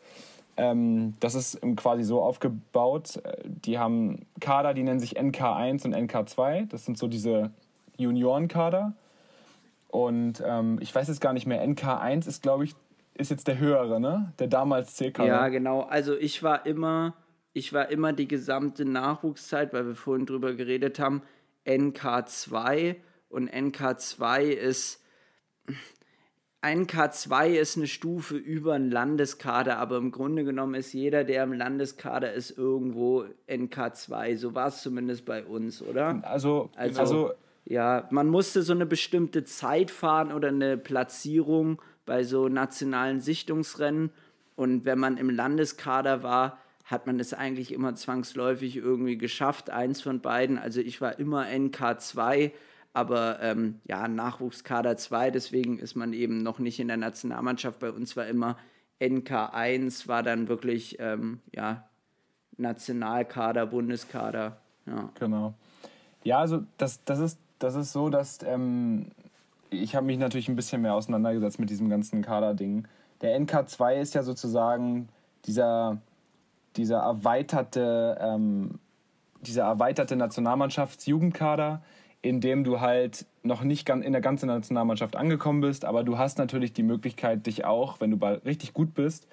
[0.57, 3.21] ähm, das ist quasi so aufgebaut.
[3.45, 6.67] Die haben Kader, die nennen sich NK1 und NK2.
[6.67, 7.51] Das sind so diese
[7.97, 8.93] Juniorenkader.
[9.87, 12.75] Und ähm, ich weiß jetzt gar nicht mehr, NK1 ist, glaube ich,
[13.13, 14.33] ist jetzt der höhere, ne?
[14.39, 15.27] Der damals C-Kader.
[15.27, 15.81] Ja, genau.
[15.81, 17.13] Also ich war immer
[17.57, 21.23] ich war immer die gesamte Nachwuchszeit, weil wir vorhin drüber geredet haben,
[21.65, 22.97] NK2
[23.29, 25.03] und NK2 ist
[26.61, 31.53] NK2 ist eine Stufe über einen Landeskader, aber im Grunde genommen ist jeder, der im
[31.53, 34.37] Landeskader ist, irgendwo NK2.
[34.37, 36.19] So war es zumindest bei uns, oder?
[36.23, 37.31] Also, also, also
[37.69, 44.11] ja, man musste so eine bestimmte Zeit fahren oder eine Platzierung bei so nationalen Sichtungsrennen.
[44.55, 50.01] Und wenn man im Landeskader war, hat man es eigentlich immer zwangsläufig irgendwie geschafft, eins
[50.01, 50.57] von beiden.
[50.57, 52.51] Also ich war immer NK2,
[52.93, 57.79] aber ähm, ja, Nachwuchskader 2, deswegen ist man eben noch nicht in der Nationalmannschaft.
[57.79, 58.57] Bei uns war immer
[59.01, 61.89] NK1, war dann wirklich ähm, ja,
[62.55, 64.61] Nationalkader, Bundeskader.
[64.85, 65.09] Ja.
[65.19, 65.53] Genau.
[66.23, 69.07] Ja, also das, das, ist, das ist so, dass ähm,
[69.69, 72.87] ich habe mich natürlich ein bisschen mehr auseinandergesetzt mit diesem ganzen Kader-Ding.
[73.21, 75.09] Der NK2 ist ja sozusagen
[75.45, 75.97] dieser
[76.77, 78.79] dieser erweiterte, ähm,
[79.41, 81.81] dieser erweiterte Nationalmannschaftsjugendkader,
[82.21, 86.37] in dem du halt noch nicht in der ganzen Nationalmannschaft angekommen bist, aber du hast
[86.37, 89.27] natürlich die Möglichkeit, dich auch, wenn du richtig gut bist,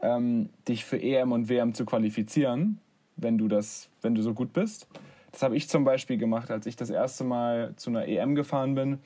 [0.00, 2.80] ähm, dich für EM und WM zu qualifizieren,
[3.16, 4.86] wenn du das, wenn du so gut bist.
[5.32, 8.74] Das habe ich zum Beispiel gemacht, als ich das erste Mal zu einer EM gefahren
[8.74, 9.00] bin.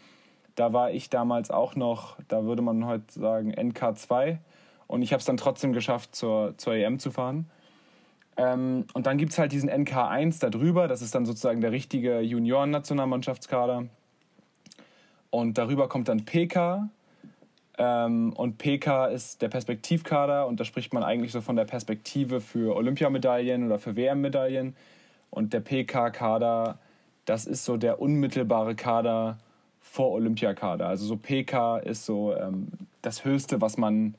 [0.54, 4.38] Da war ich damals auch noch, da würde man heute sagen, NK2.
[4.86, 7.50] Und ich habe es dann trotzdem geschafft, zur, zur EM zu fahren.
[8.36, 10.88] Ähm, und dann gibt es halt diesen NK1 da drüber.
[10.88, 13.86] Das ist dann sozusagen der richtige Junioren-Nationalmannschaftskader.
[15.30, 16.90] Und darüber kommt dann PK.
[17.78, 20.46] Ähm, und PK ist der Perspektivkader.
[20.46, 24.76] Und da spricht man eigentlich so von der Perspektive für Olympiamedaillen oder für WM-Medaillen.
[25.32, 26.78] Und der PK-Kader,
[27.24, 29.38] das ist so der unmittelbare Kader
[29.80, 30.86] vor Olympiakader.
[30.86, 32.68] Also so PK ist so ähm,
[33.00, 34.14] das Höchste, was man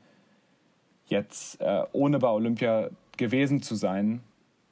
[1.06, 4.24] jetzt äh, ohne bei Olympia gewesen zu sein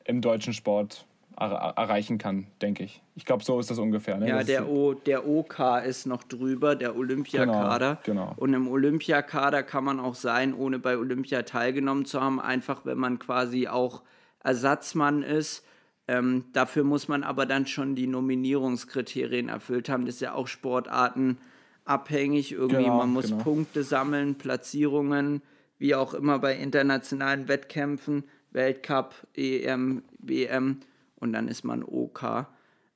[0.04, 1.06] im deutschen Sport
[1.38, 3.01] er erreichen kann, denke ich.
[3.15, 4.17] Ich glaube, so ist das ungefähr.
[4.17, 4.27] Ne?
[4.27, 7.99] Ja, das der, o, der OK ist noch drüber, der Olympiakader.
[8.04, 8.34] Genau, genau.
[8.38, 12.97] Und im Olympiakader kann man auch sein, ohne bei Olympia teilgenommen zu haben, einfach wenn
[12.97, 14.01] man quasi auch
[14.43, 15.63] Ersatzmann ist.
[16.12, 20.06] Ähm, dafür muss man aber dann schon die Nominierungskriterien erfüllt haben.
[20.06, 22.52] Das ist ja auch sportartenabhängig.
[22.52, 23.43] Irgendwie, genau, man muss genau.
[23.43, 25.41] Punkte sammeln, Platzierungen
[25.78, 30.82] wie auch immer bei internationalen Wettkämpfen, Weltcup, EM, WM
[31.15, 32.45] und dann ist man OK.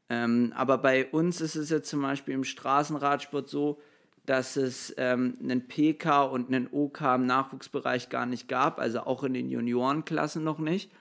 [0.09, 3.81] Ähm, aber bei uns ist es jetzt zum Beispiel im Straßenradsport so,
[4.25, 9.23] dass es ähm, einen PK und einen OK im Nachwuchsbereich gar nicht gab, also auch
[9.23, 10.91] in den Juniorenklassen noch nicht.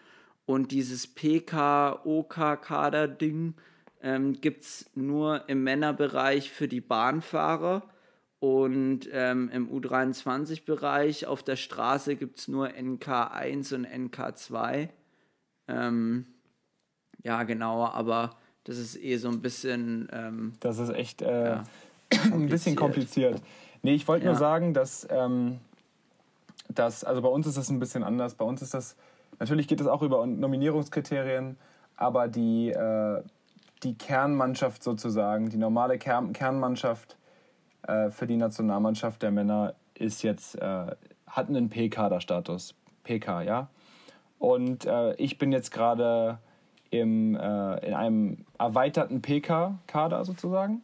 [0.46, 3.54] Und dieses PK-OK-Kader-Ding
[4.02, 7.83] ähm, gibt es nur im Männerbereich für die Bahnfahrer
[8.40, 14.90] und ähm, im U23-Bereich auf der Straße gibt es nur NK1 und NK2.
[15.66, 16.26] Ähm,
[17.22, 20.11] ja, genau, aber das ist eh so ein bisschen.
[20.12, 21.64] Ähm, das ist echt äh, ja,
[22.24, 23.40] ein bisschen kompliziert.
[23.83, 24.33] Nee, ich wollte ja.
[24.33, 25.59] nur sagen, dass, ähm,
[26.68, 28.35] dass, also bei uns ist das ein bisschen anders.
[28.35, 28.94] Bei uns ist das,
[29.38, 31.56] natürlich geht es auch über Nominierungskriterien,
[31.96, 33.22] aber die, äh,
[33.82, 37.16] die Kernmannschaft sozusagen, die normale Kern Kernmannschaft,
[37.86, 40.86] äh, für die Nationalmannschaft der Männer ist jetzt, äh,
[41.26, 42.74] hat einen P-Kader-Status.
[43.04, 43.68] PK, ja.
[44.38, 46.38] Und äh, ich bin jetzt gerade
[46.90, 50.82] im, äh, in einem erweiterten PK-Kader sozusagen.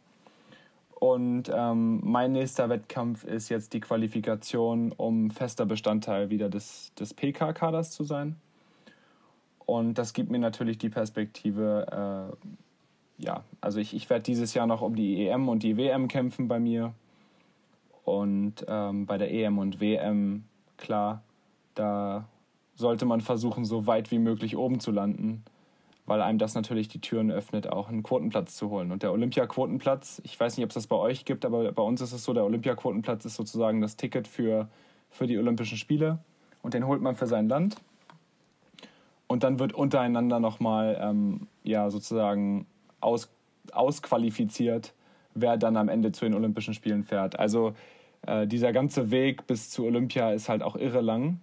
[1.01, 7.15] Und ähm, mein nächster Wettkampf ist jetzt die Qualifikation, um fester Bestandteil wieder des, des
[7.15, 8.35] PK-Kaders zu sein.
[9.65, 12.35] Und das gibt mir natürlich die Perspektive,
[13.17, 16.07] äh, ja, also ich, ich werde dieses Jahr noch um die EM und die WM
[16.07, 16.93] kämpfen bei mir.
[18.03, 20.43] Und ähm, bei der EM und WM,
[20.77, 21.23] klar,
[21.73, 22.27] da
[22.75, 25.45] sollte man versuchen, so weit wie möglich oben zu landen,
[26.11, 28.91] weil einem das natürlich die Türen öffnet, auch einen Quotenplatz zu holen.
[28.91, 32.01] Und der Olympiaquotenplatz, ich weiß nicht, ob es das bei euch gibt, aber bei uns
[32.01, 34.67] ist es so, der Olympiaquotenplatz ist sozusagen das Ticket für,
[35.09, 36.19] für die Olympischen Spiele.
[36.63, 37.77] Und den holt man für sein Land.
[39.27, 42.65] Und dann wird untereinander nochmal ähm, ja, sozusagen
[42.99, 43.31] aus,
[43.71, 44.93] ausqualifiziert,
[45.33, 47.39] wer dann am Ende zu den Olympischen Spielen fährt.
[47.39, 47.71] Also
[48.27, 51.39] äh, dieser ganze Weg bis zu Olympia ist halt auch irre lang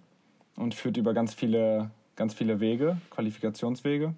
[0.57, 4.13] und führt über ganz viele, ganz viele Wege, Qualifikationswege.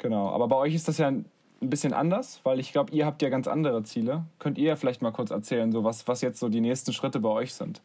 [0.00, 1.24] Genau, aber bei euch ist das ja ein
[1.60, 4.24] bisschen anders, weil ich glaube, ihr habt ja ganz andere Ziele.
[4.38, 7.20] Könnt ihr ja vielleicht mal kurz erzählen, so was, was jetzt so die nächsten Schritte
[7.20, 7.82] bei euch sind?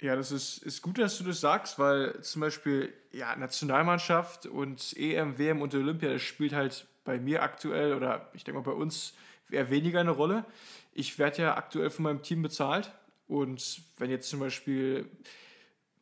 [0.00, 4.96] Ja, das ist, ist gut, dass du das sagst, weil zum Beispiel ja, Nationalmannschaft und
[4.96, 8.76] EM, WM und Olympia, das spielt halt bei mir aktuell oder ich denke mal bei
[8.76, 9.14] uns
[9.50, 10.44] eher weniger eine Rolle.
[10.92, 12.92] Ich werde ja aktuell von meinem Team bezahlt
[13.26, 15.10] und wenn jetzt zum Beispiel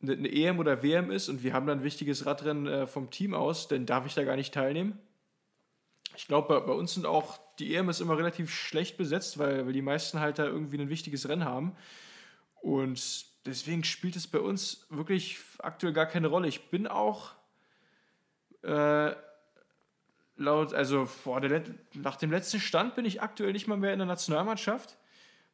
[0.01, 3.33] eine EM oder WM ist und wir haben dann ein wichtiges Radrennen äh, vom Team
[3.33, 4.97] aus, dann darf ich da gar nicht teilnehmen.
[6.15, 9.73] Ich glaube, bei, uns sind auch die EM ist immer relativ schlecht besetzt, weil, weil
[9.73, 11.75] die meisten halt da irgendwie ein wichtiges Rennen haben.
[12.61, 16.47] Und deswegen spielt es bei uns wirklich aktuell gar keine Rolle.
[16.47, 17.31] Ich bin auch
[18.63, 19.13] äh,
[20.35, 23.99] laut, also vor der, nach dem letzten Stand bin ich aktuell nicht mal mehr in
[23.99, 24.97] der Nationalmannschaft,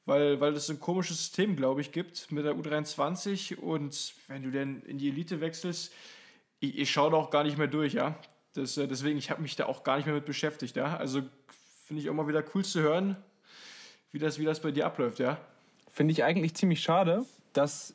[0.08, 4.52] weil, weil es ein komisches System, glaube ich, gibt mit der U23 und wenn du
[4.52, 5.94] dann in die Elite wechselst,
[6.60, 8.18] ich, ich schaue da auch gar nicht mehr durch, ja.
[8.54, 10.96] Das, äh, deswegen, ich habe mich da auch gar nicht mehr mit beschäftigt, ja.
[10.96, 11.22] Also
[11.86, 13.18] finde ich auch mal wieder cool zu hören,
[14.14, 15.38] wie das, wie das bei dir abläuft, ja.
[15.92, 17.94] Finde ich eigentlich ziemlich schade, dass.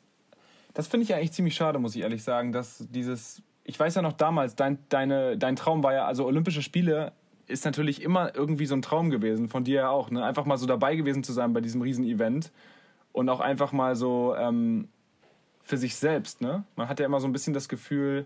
[0.75, 3.41] Das finde ich eigentlich ziemlich schade, muss ich ehrlich sagen, dass dieses.
[3.63, 7.13] Ich weiß ja noch damals, dein, deine, dein Traum war ja, also Olympische Spiele
[7.53, 10.23] ist natürlich immer irgendwie so ein Traum gewesen, von dir ja auch, ne?
[10.23, 12.51] Einfach mal so dabei gewesen zu sein bei diesem Riesen-Event
[13.11, 14.89] und auch einfach mal so ähm,
[15.61, 16.63] für sich selbst, ne?
[16.75, 18.25] Man hat ja immer so ein bisschen das Gefühl,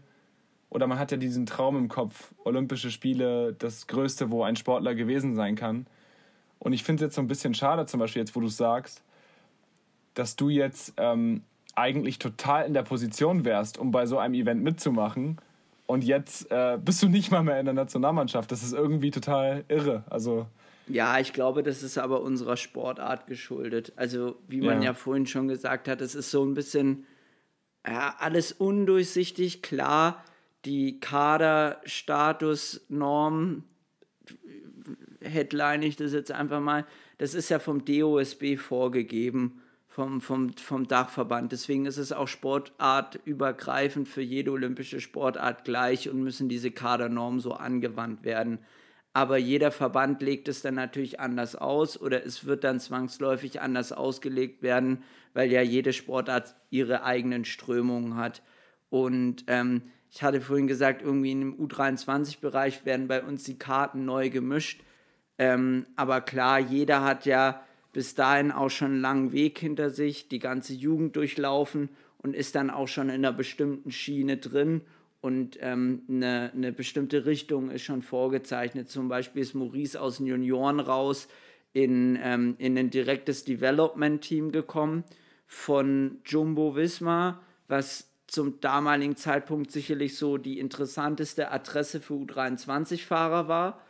[0.69, 4.95] oder man hat ja diesen Traum im Kopf, Olympische Spiele, das Größte, wo ein Sportler
[4.95, 5.87] gewesen sein kann.
[6.59, 9.03] Und ich finde es jetzt so ein bisschen schade, zum Beispiel jetzt, wo du sagst,
[10.13, 11.43] dass du jetzt ähm,
[11.75, 15.37] eigentlich total in der Position wärst, um bei so einem Event mitzumachen.
[15.87, 18.51] Und jetzt äh, bist du nicht mal mehr in der Nationalmannschaft.
[18.51, 20.03] Das ist irgendwie total irre.
[20.09, 20.45] Also
[20.89, 23.91] ja, ich glaube, das ist aber unserer Sportart geschuldet.
[23.97, 27.05] Also, wie man ja, ja vorhin schon gesagt hat, es ist so ein bisschen
[27.85, 29.61] ja, alles undurchsichtig.
[29.61, 30.23] Klar,
[30.65, 33.63] die Kaderstatusnorm,
[35.21, 36.85] headline ich das jetzt einfach mal,
[37.17, 39.61] das ist ja vom DOSB vorgegeben,
[39.97, 41.51] vom, vom, vom Dachverband.
[41.51, 47.53] Deswegen ist es auch sportartübergreifend für jede olympische Sportart gleich und müssen diese Kadernormen so
[47.53, 48.59] angewandt werden.
[49.13, 53.91] Aber jeder Verband legt es dann natürlich anders aus oder es wird dann zwangsläufig anders
[53.91, 55.01] ausgelegt werden,
[55.33, 58.43] weil ja jede Sportart ihre eigenen Strömungen hat.
[58.89, 59.81] Und ähm,
[60.11, 64.83] ich hatte vorhin gesagt, irgendwie im U23-Bereich werden bei uns die Karten neu gemischt.
[65.39, 67.63] Ähm, aber klar, jeder hat ja
[67.97, 72.53] bis dahin auch schon einen langen Weg hinter sich, die ganze Jugend durchlaufen und ist
[72.53, 74.81] dann auch schon in einer bestimmten Schiene drin
[75.19, 78.87] und ähm, eine, eine bestimmte Richtung ist schon vorgezeichnet.
[78.87, 81.27] Zum Beispiel ist Maurice aus den Junioren raus
[81.73, 85.03] in, ähm, in ein direktes Development-Team gekommen
[85.47, 93.81] von Jumbo Visma, was zum damaligen Zeitpunkt sicherlich so die interessanteste Adresse für U23-Fahrer war.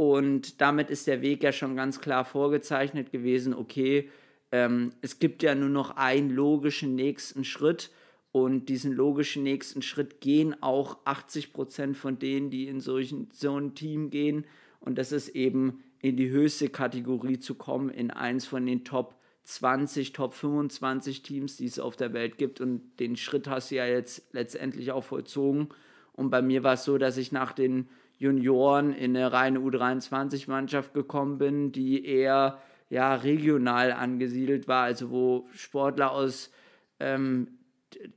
[0.00, 4.08] Und damit ist der Weg ja schon ganz klar vorgezeichnet gewesen, okay,
[4.50, 7.90] ähm, es gibt ja nur noch einen logischen nächsten Schritt
[8.32, 13.54] und diesen logischen nächsten Schritt gehen auch 80 Prozent von denen, die in solchen, so
[13.54, 14.46] ein Team gehen.
[14.80, 19.16] Und das ist eben in die höchste Kategorie zu kommen, in eins von den Top
[19.42, 22.62] 20, Top 25 Teams, die es auf der Welt gibt.
[22.62, 25.68] Und den Schritt hast du ja jetzt letztendlich auch vollzogen.
[26.14, 30.92] Und bei mir war es so, dass ich nach den Junioren in eine reine U23-Mannschaft
[30.92, 32.58] gekommen bin, die eher
[32.90, 36.52] ja, regional angesiedelt war, also wo Sportler aus
[37.00, 37.48] ähm,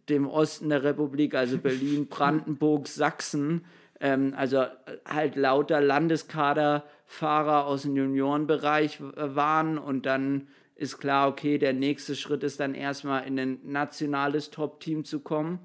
[0.09, 3.63] dem Osten der Republik, also Berlin, Brandenburg, Sachsen,
[4.01, 4.65] ähm, also
[5.05, 12.43] halt lauter Landeskaderfahrer aus dem Juniorenbereich waren und dann ist klar, okay, der nächste Schritt
[12.43, 15.59] ist dann erstmal in ein nationales Top-Team zu kommen.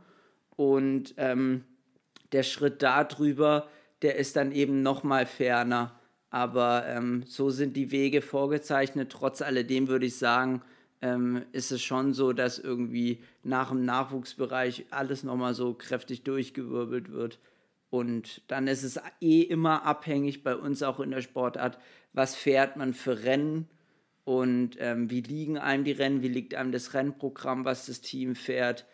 [0.54, 1.64] Und ähm,
[2.32, 3.68] der Schritt darüber,
[4.02, 5.98] der ist dann eben nochmal ferner.
[6.30, 9.10] Aber ähm, so sind die Wege vorgezeichnet.
[9.10, 10.62] Trotz alledem würde ich sagen,
[11.00, 17.10] ähm, ist es schon so, dass irgendwie nach dem Nachwuchsbereich alles nochmal so kräftig durchgewirbelt
[17.12, 17.38] wird.
[17.90, 21.78] Und dann ist es eh immer abhängig bei uns auch in der Sportart,
[22.12, 23.68] was fährt man für Rennen
[24.24, 28.34] und ähm, wie liegen einem die Rennen, wie liegt einem das Rennprogramm, was das Team
[28.34, 28.84] fährt.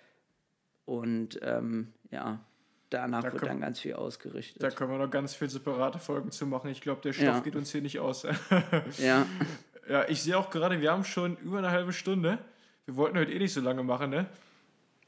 [0.84, 2.44] Und ähm, ja,
[2.94, 4.62] danach da wird dann ganz viel ausgerichtet.
[4.62, 6.70] Da können wir noch ganz viele separate Folgen zu machen.
[6.70, 7.40] Ich glaube, der Stoff ja.
[7.40, 8.26] geht uns hier nicht aus.
[8.98, 9.26] ja.
[9.86, 12.38] Ja, ich sehe auch gerade, wir haben schon über eine halbe Stunde.
[12.86, 14.24] Wir wollten heute eh nicht so lange machen, ne?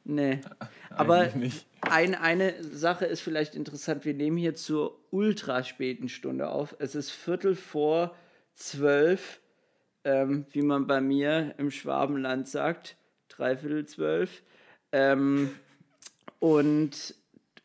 [0.04, 0.42] Nee.
[0.90, 1.30] Aber
[1.80, 4.04] ein, eine Sache ist vielleicht interessant.
[4.04, 6.76] Wir nehmen hier zur ultra späten Stunde auf.
[6.78, 8.14] Es ist Viertel vor
[8.52, 9.40] zwölf
[10.06, 12.96] ähm, wie man bei mir im Schwabenland sagt,
[13.28, 14.44] dreiviertel zwölf.
[14.92, 15.50] Ähm,
[16.38, 17.16] und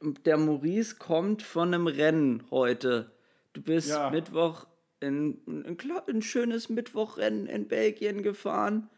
[0.01, 3.11] der Maurice kommt von einem Rennen heute.
[3.53, 4.09] Du bist ja.
[4.09, 4.67] Mittwoch
[4.99, 8.89] in, in, ein schönes Mittwochrennen in Belgien gefahren.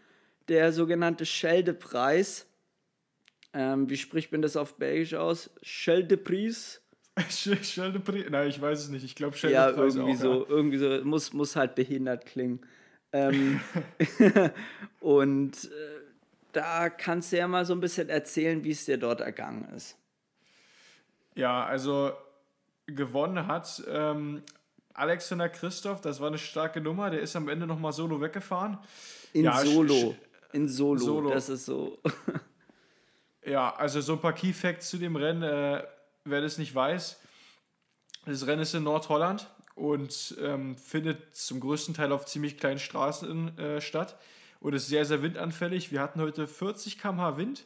[0.47, 2.47] Der sogenannte Scheldepreis.
[3.53, 5.49] Ähm, wie spricht man das auf Belgisch aus?
[5.61, 6.81] Scheldepreis?
[7.29, 8.25] Scheldepreis?
[8.29, 9.03] Nein, ich weiß es nicht.
[9.03, 10.49] Ich glaube Scheldepreis ja, irgendwie auch, so, ja.
[10.49, 11.05] irgendwie so.
[11.05, 12.61] Muss, muss halt behindert klingen.
[13.11, 13.61] Ähm,
[14.99, 15.69] und äh,
[16.51, 19.97] da kannst du ja mal so ein bisschen erzählen, wie es dir dort ergangen ist.
[21.36, 22.12] Ja, also
[22.86, 24.43] gewonnen hat ähm,
[24.93, 28.78] Alexander Christoph, das war eine starke Nummer, der ist am Ende nochmal solo weggefahren.
[29.34, 30.15] In ja, Solo.
[30.52, 31.00] In Solo.
[31.00, 31.30] Solo.
[31.32, 31.98] Das ist so.
[33.46, 35.84] ja, also so ein paar Key Facts zu dem Rennen, äh,
[36.26, 37.19] wer das nicht weiß.
[38.26, 43.58] Das Rennen ist in Nordholland und ähm, findet zum größten Teil auf ziemlich kleinen Straßen
[43.58, 44.17] äh, statt
[44.60, 45.92] und ist sehr, sehr windanfällig.
[45.92, 47.65] Wir hatten heute 40 km/h Wind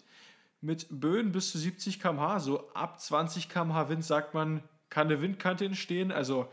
[0.62, 2.40] mit Böen bis zu 70 km/h.
[2.40, 6.12] So ab 20 km/h Wind sagt man, kann eine Windkante entstehen.
[6.12, 6.48] Also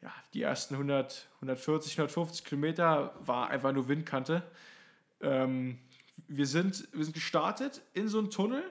[0.00, 4.42] ja, die ersten 100, 140, 150 Kilometer war einfach nur Windkante.
[5.20, 5.78] Ähm,
[6.28, 8.64] wir, sind, wir sind gestartet in so einen Tunnel.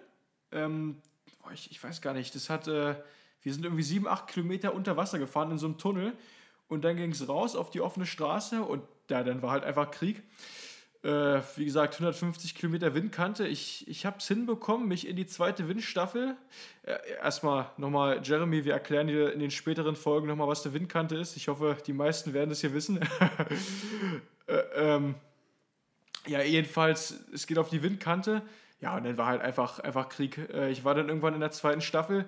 [0.52, 1.02] Ähm,
[1.54, 2.68] ich, ich weiß gar nicht, das hat...
[2.68, 2.96] Äh,
[3.42, 6.14] wir sind irgendwie sieben, acht Kilometer unter Wasser gefahren in so einem Tunnel
[6.68, 9.92] und dann ging es raus auf die offene Straße und da dann war halt einfach
[9.92, 10.24] Krieg.
[11.04, 13.48] Äh, wie gesagt, 150 Kilometer Windkante.
[13.48, 16.36] Ich, ich habe es hinbekommen, mich in die zweite Windstaffel.
[16.84, 21.16] Äh, erstmal nochmal, Jeremy, wir erklären dir in den späteren Folgen nochmal, was eine Windkante
[21.16, 21.38] ist.
[21.38, 23.00] Ich hoffe, die meisten werden das hier wissen.
[24.48, 25.16] äh, ähm,
[26.28, 28.44] ja, jedenfalls, es geht auf die Windkante.
[28.80, 30.38] Ja, und dann war halt einfach, einfach Krieg.
[30.54, 32.26] Äh, ich war dann irgendwann in der zweiten Staffel.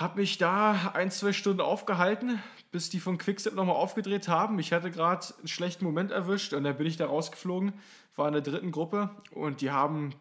[0.00, 2.42] Hab mich da ein, zwei Stunden aufgehalten,
[2.72, 4.58] bis die von Quickstep nochmal aufgedreht haben.
[4.58, 7.74] Ich hatte gerade einen schlechten Moment erwischt und dann bin ich da rausgeflogen,
[8.16, 10.14] war in der dritten Gruppe und die haben,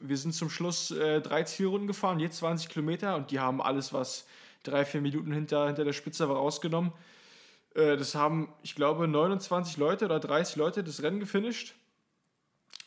[0.00, 3.92] wir sind zum Schluss äh, drei Zielrunden gefahren, je 20 Kilometer und die haben alles,
[3.92, 4.26] was
[4.62, 6.92] drei, vier Minuten hinter, hinter der Spitze war, rausgenommen.
[7.74, 11.74] Äh, das haben, ich glaube, 29 Leute oder 30 Leute das Rennen gefinisht.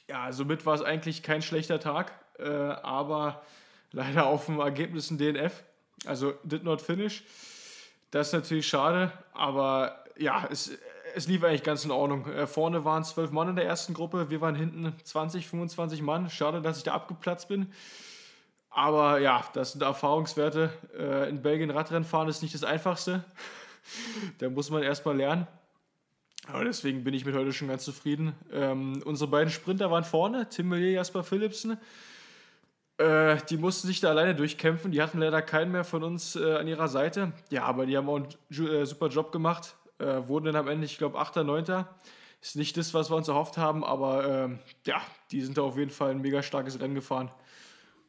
[0.08, 3.44] Ja, somit war es eigentlich kein schlechter Tag, äh, aber
[3.92, 5.64] leider auf dem Ergebnis ein DNF.
[6.06, 7.24] Also did not finish.
[8.12, 10.72] Das ist natürlich schade, aber ja, es,
[11.16, 12.28] es lief eigentlich ganz in Ordnung.
[12.28, 16.30] Äh, vorne waren zwölf Mann in der ersten Gruppe, wir waren hinten 20, 25 Mann.
[16.30, 17.72] Schade, dass ich da abgeplatzt bin.
[18.70, 20.70] Aber ja, das sind Erfahrungswerte.
[20.98, 23.24] Äh, in Belgien Radrennen fahren ist nicht das Einfachste.
[24.40, 25.48] da muss man erstmal lernen.
[26.48, 28.34] Aber deswegen bin ich mit heute schon ganz zufrieden.
[28.52, 31.78] Ähm, unsere beiden Sprinter waren vorne, Tim Millier, Jasper Philipsen.
[32.98, 34.92] Äh, die mussten sich da alleine durchkämpfen.
[34.92, 37.34] Die hatten leider keinen mehr von uns äh, an ihrer Seite.
[37.50, 39.76] Ja, aber die haben auch einen äh, super Job gemacht.
[40.00, 41.86] Äh, wurden dann am Ende, ich glaube, 8., 9.
[42.42, 45.78] Ist nicht das, was wir uns erhofft haben, aber ähm, ja, die sind da auf
[45.78, 47.32] jeden Fall ein mega starkes Rennen gefahren.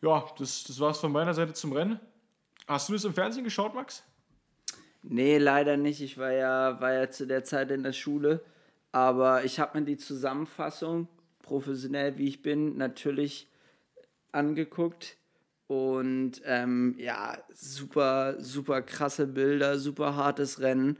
[0.02, 1.98] Ja, das, das war es von meiner Seite zum Rennen.
[2.68, 4.04] Hast du das im Fernsehen geschaut, Max?
[5.02, 6.00] Nee, leider nicht.
[6.02, 8.44] Ich war ja, war ja zu der Zeit in der Schule.
[8.92, 11.08] Aber ich habe mir die Zusammenfassung,
[11.42, 13.48] professionell wie ich bin, natürlich
[14.36, 15.16] angeguckt.
[15.66, 20.96] Und ähm, ja, super, super krasse Bilder, super hartes Rennen.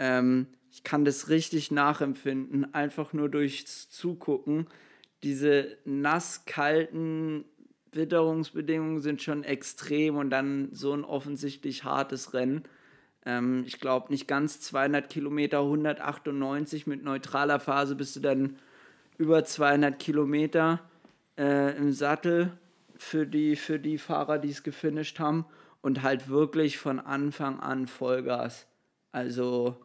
[0.00, 4.66] Ähm, ich kann das richtig nachempfinden, einfach nur durchs Zugucken.
[5.22, 7.44] Diese nass-kalten
[7.92, 12.64] Witterungsbedingungen sind schon extrem und dann so ein offensichtlich hartes Rennen.
[13.24, 18.56] Ähm, ich glaube, nicht ganz 200 Kilometer, 198 mit neutraler Phase bist du dann
[19.16, 20.80] über 200 Kilometer
[21.36, 22.52] äh, im Sattel
[22.98, 25.46] für die, für die Fahrer, die es gefinisht haben
[25.80, 28.66] und halt wirklich von Anfang an Vollgas.
[29.12, 29.76] Also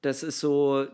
[0.00, 0.86] das ist so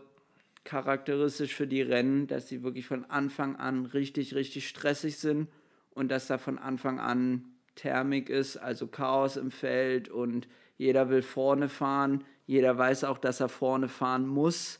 [0.63, 5.47] charakteristisch für die Rennen, dass sie wirklich von Anfang an richtig, richtig stressig sind
[5.91, 11.21] und dass da von Anfang an Thermik ist, also Chaos im Feld und jeder will
[11.21, 14.79] vorne fahren, jeder weiß auch, dass er vorne fahren muss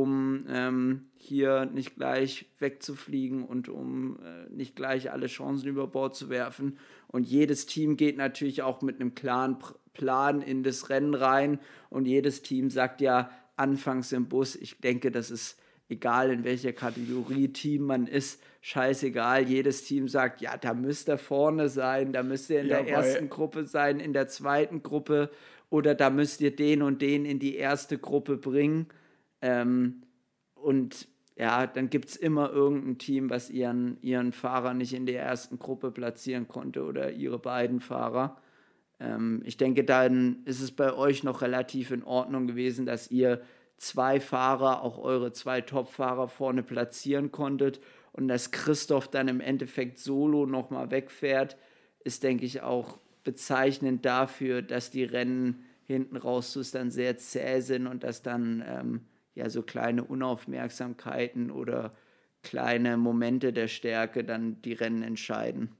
[0.00, 6.16] um ähm, hier nicht gleich wegzufliegen und um äh, nicht gleich alle Chancen über Bord
[6.16, 6.78] zu werfen.
[7.08, 9.58] Und jedes Team geht natürlich auch mit einem klaren
[9.92, 11.58] Plan in das Rennen rein
[11.90, 15.58] und jedes Team sagt ja anfangs im Bus, ich denke, das ist
[15.90, 19.46] egal in welcher Kategorie Team man ist, scheißegal.
[19.46, 22.94] Jedes Team sagt, ja, da müsst ihr vorne sein, da müsst ihr in ja, der
[22.94, 25.30] ersten Gruppe sein, in der zweiten Gruppe
[25.68, 28.86] oder da müsst ihr den und den in die erste Gruppe bringen.
[29.42, 30.02] Ähm,
[30.54, 35.22] und ja, dann gibt es immer irgendein Team, was ihren, ihren Fahrer nicht in der
[35.22, 38.38] ersten Gruppe platzieren konnte oder ihre beiden Fahrer.
[39.00, 43.42] Ähm, ich denke, dann ist es bei euch noch relativ in Ordnung gewesen, dass ihr
[43.76, 47.80] zwei Fahrer, auch eure zwei Top-Fahrer vorne platzieren konntet
[48.12, 51.56] und dass Christoph dann im Endeffekt solo nochmal wegfährt,
[52.04, 57.86] ist, denke ich, auch bezeichnend dafür, dass die Rennen hinten raus dann sehr zäh sind
[57.86, 59.00] und dass dann ähm,
[59.34, 61.92] ja so kleine Unaufmerksamkeiten oder
[62.42, 65.70] kleine Momente der Stärke dann die Rennen entscheiden.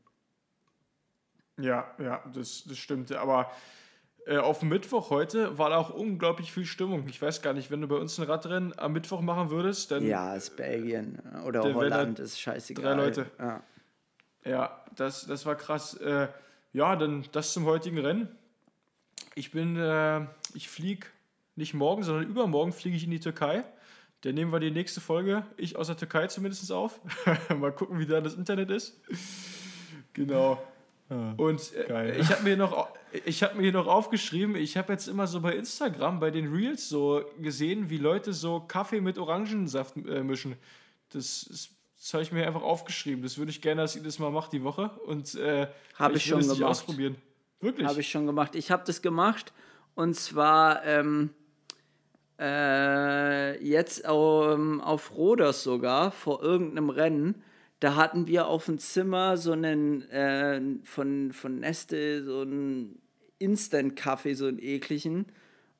[1.58, 3.12] Ja, ja, das, das stimmt.
[3.12, 3.50] Aber
[4.26, 7.06] äh, auf Mittwoch heute war da auch unglaublich viel Stimmung.
[7.08, 10.06] Ich weiß gar nicht, wenn du bei uns ein Radrennen am Mittwoch machen würdest, dann.
[10.06, 12.84] Ja, ist Belgien oder Holland, ist scheißegal.
[12.84, 13.26] Drei Leute.
[13.38, 13.62] Ja,
[14.44, 15.94] ja das, das war krass.
[15.94, 16.28] Äh,
[16.72, 18.28] ja, dann das zum heutigen Rennen.
[19.34, 21.06] Ich bin, äh, ich fliege
[21.56, 23.64] nicht morgen, sondern übermorgen fliege ich in die Türkei.
[24.22, 27.00] Dann nehmen wir die nächste Folge, ich aus der Türkei zumindest auf.
[27.58, 29.00] Mal gucken, wie da das Internet ist.
[30.12, 30.62] Genau.
[31.10, 35.08] Ah, Und äh, ich habe mir, noch, hab mir hier noch aufgeschrieben, ich habe jetzt
[35.08, 39.96] immer so bei Instagram, bei den Reels so gesehen, wie Leute so Kaffee mit Orangensaft
[39.96, 40.56] äh, mischen.
[41.10, 43.22] Das, das, das habe ich mir einfach aufgeschrieben.
[43.22, 44.90] Das würde ich gerne, dass ihr das mal macht die Woche.
[45.06, 46.62] Und äh, habe ich, ich schon gemacht.
[46.62, 47.16] ausprobieren.
[47.60, 47.86] Wirklich?
[47.86, 48.54] Habe ich schon gemacht.
[48.54, 49.52] Ich habe das gemacht
[49.94, 51.30] und zwar ähm,
[52.42, 57.42] äh, jetzt ähm, auf Roders sogar, vor irgendeinem Rennen,
[57.78, 63.00] da hatten wir auf dem Zimmer so einen äh, von, von Neste, so einen
[63.38, 65.26] Instant-Kaffee, so einen ekligen.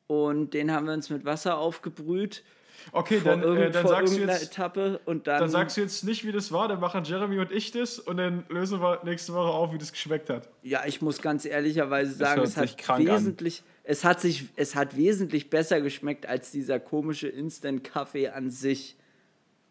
[0.06, 2.42] Und den haben wir uns mit Wasser aufgebrüht.
[2.90, 4.42] Okay, vor, dann, irgend, äh, dann vor sagst du jetzt.
[4.42, 5.40] Etappe und dann.
[5.40, 8.16] Dann sagst du jetzt nicht, wie das war, dann machen Jeremy und ich das und
[8.16, 10.48] dann lösen wir nächste Woche auf, wie das geschmeckt hat.
[10.62, 13.36] Ja, ich muss ganz ehrlicherweise sagen, es hat sich krank an.
[13.84, 18.96] Es hat sich, es hat wesentlich besser geschmeckt als dieser komische Instant-Kaffee an sich.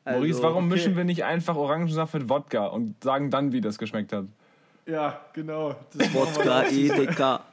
[0.04, 0.74] Also, Maurice, warum okay.
[0.76, 4.26] mischen wir nicht einfach Orangensaft mit Wodka und sagen dann, wie das geschmeckt hat?
[4.86, 5.76] Ja, genau.
[5.94, 6.74] Wodka, dann.
[6.74, 7.46] Edeka.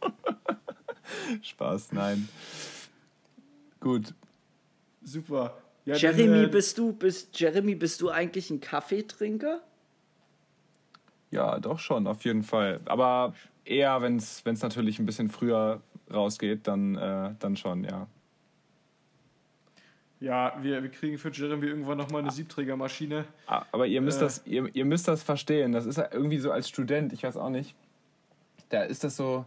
[1.42, 2.28] Spaß, nein.
[3.80, 4.14] Gut.
[5.02, 5.56] Super.
[5.86, 9.60] Ja, dann, Jeremy, äh, bist du, bist, Jeremy, bist du eigentlich ein Kaffeetrinker?
[11.30, 12.80] Ja, doch schon, auf jeden Fall.
[12.84, 13.34] Aber
[13.70, 15.80] eher, wenn es natürlich ein bisschen früher
[16.12, 18.06] rausgeht, dann, äh, dann schon, ja.
[20.20, 23.24] Ja, wir, wir kriegen für Jeremy irgendwann nochmal eine Siebträgermaschine.
[23.46, 24.24] Ah, Aber ihr müsst, Äh.
[24.24, 25.72] das, ihr, ihr müsst das verstehen.
[25.72, 27.74] Das ist irgendwie so als Student, ich weiß auch nicht.
[28.68, 29.46] Da ist das so,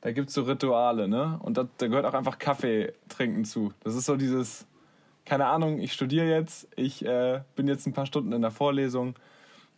[0.00, 1.38] da gibt es so Rituale, ne?
[1.42, 3.72] Und da, da gehört auch einfach Kaffee trinken zu.
[3.84, 4.66] Das ist so dieses,
[5.24, 9.14] keine Ahnung, ich studiere jetzt, ich äh, bin jetzt ein paar Stunden in der Vorlesung.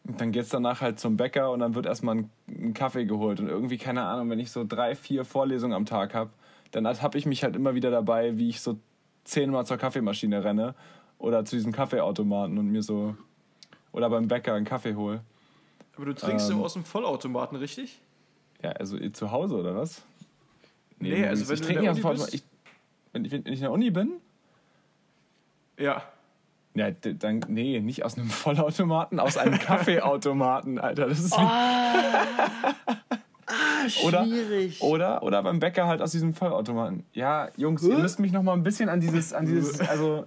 [0.06, 3.04] Und dann geht es danach halt zum Bäcker und dann wird erstmal ein, ein Kaffee
[3.04, 3.40] geholt.
[3.40, 6.30] Und irgendwie, keine Ahnung, wenn ich so drei, vier Vorlesungen am Tag habe,
[6.70, 8.78] dann habe ich mich halt immer wieder dabei, wie ich so
[9.24, 10.74] zehnmal zur Kaffeemaschine renne
[11.18, 13.16] oder zu diesem Kaffeeautomaten und mir so
[13.92, 15.20] oder beim Bäcker einen Kaffee hole.
[15.96, 16.58] Aber du trinkst Ähm.
[16.58, 18.00] ja aus dem Vollautomaten, richtig?
[18.62, 20.02] Ja, also ihr zu Hause oder was?
[20.98, 22.34] Nee, also wenn ich du in trinke der nicht aus Uni bist?
[22.34, 22.42] Ich,
[23.12, 24.12] wenn, ich, wenn ich in der Uni bin?
[25.78, 26.02] Ja.
[26.74, 31.06] Ja, dann, nee, nicht aus einem Vollautomaten, aus einem Kaffeeautomaten, Alter.
[31.08, 31.40] Das ist wie,
[33.52, 34.80] Ah, Oder- schwierig.
[34.80, 37.04] Oder, oder beim Bäcker halt aus diesem Vollautomaten.
[37.12, 40.24] Ja, Jungs, ihr müsst mich noch mal ein bisschen an dieses, an dieses, also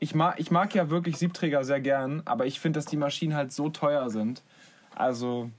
[0.00, 3.34] ich mag, ich mag ja wirklich Siebträger sehr gern, aber ich finde, dass die Maschinen
[3.34, 4.42] halt so teuer sind.
[4.94, 5.50] Also,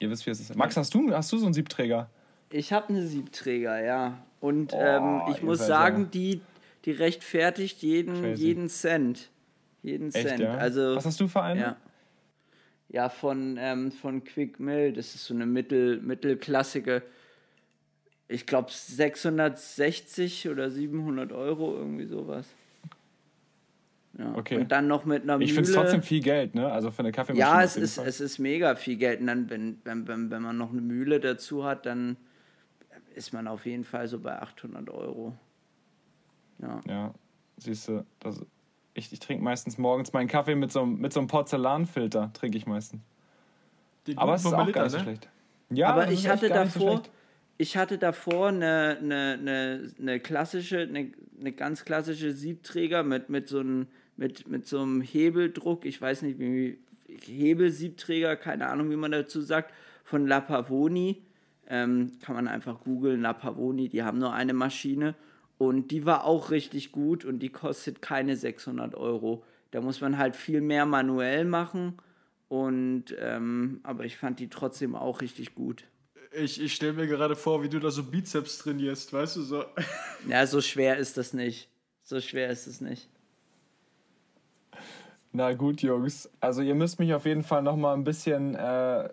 [0.00, 0.54] ihr wisst, wie es ist.
[0.54, 2.10] Max, hast du, hast du so einen Siebträger?
[2.50, 4.18] Ich habe eine Siebträger, ja.
[4.40, 6.42] Und Oh, ähm, ich muss sagen, die,
[6.84, 8.42] die rechtfertigt jeden, Crazy.
[8.44, 9.30] jeden Cent.
[9.82, 10.40] Jeden Echt, Cent.
[10.40, 10.54] ja?
[10.54, 11.60] Also, Was hast du für einen?
[11.60, 11.76] ja.
[12.88, 14.92] Ja, von, ähm, von Quick Mill.
[14.92, 17.02] Das ist so eine mittel, mittelklassige,
[18.28, 22.46] ich glaube 660 oder 700 Euro, irgendwie sowas.
[24.18, 24.34] Ja.
[24.36, 24.58] Okay.
[24.58, 25.54] Und dann noch mit einer Ich Mühle.
[25.54, 26.70] finde es trotzdem viel Geld, ne?
[26.70, 27.56] Also für eine Kaffeemaschine.
[27.58, 28.06] Ja, es ist, Fall.
[28.06, 29.20] es ist mega viel Geld.
[29.20, 32.18] Und dann, wenn, wenn, wenn, wenn man noch eine Mühle dazu hat, dann
[33.14, 35.34] ist man auf jeden Fall so bei 800 Euro.
[36.62, 36.80] Ja.
[36.88, 37.14] Ja,
[37.58, 38.40] siehst du, das,
[38.94, 42.56] ich, ich trinke meistens morgens meinen Kaffee mit so, einem- mit so einem Porzellanfilter, trinke
[42.56, 43.02] ich meistens.
[44.06, 45.02] Den Aber es ist auch gar nicht so ne?
[45.02, 45.28] schlecht.
[45.70, 47.10] Ja, Aber das ist ich hatte gar nicht so davor, schlecht.
[47.58, 53.48] ich hatte davor eine, eine, eine, eine klassische, eine, eine ganz klassische Siebträger mit, mit,
[53.48, 53.86] so einem,
[54.16, 55.84] mit, mit so einem Hebeldruck.
[55.84, 56.78] Ich weiß nicht, wie
[57.46, 59.72] Hebelsiebträger, keine Ahnung, wie man dazu sagt,
[60.04, 61.22] von La Pavoni.
[61.68, 65.14] Ähm, kann man einfach googeln, La Pavoni, die haben nur eine Maschine.
[65.62, 69.44] Und die war auch richtig gut und die kostet keine 600 Euro.
[69.70, 71.98] Da muss man halt viel mehr manuell machen.
[72.48, 75.84] Und, ähm, aber ich fand die trotzdem auch richtig gut.
[76.32, 79.64] Ich, ich stelle mir gerade vor, wie du da so Bizeps trainierst, weißt du, so.
[80.28, 81.68] Ja, so schwer ist das nicht.
[82.02, 83.08] So schwer ist es nicht.
[85.30, 86.28] Na gut, Jungs.
[86.40, 89.10] Also ihr müsst mich auf jeden Fall noch mal ein bisschen, äh,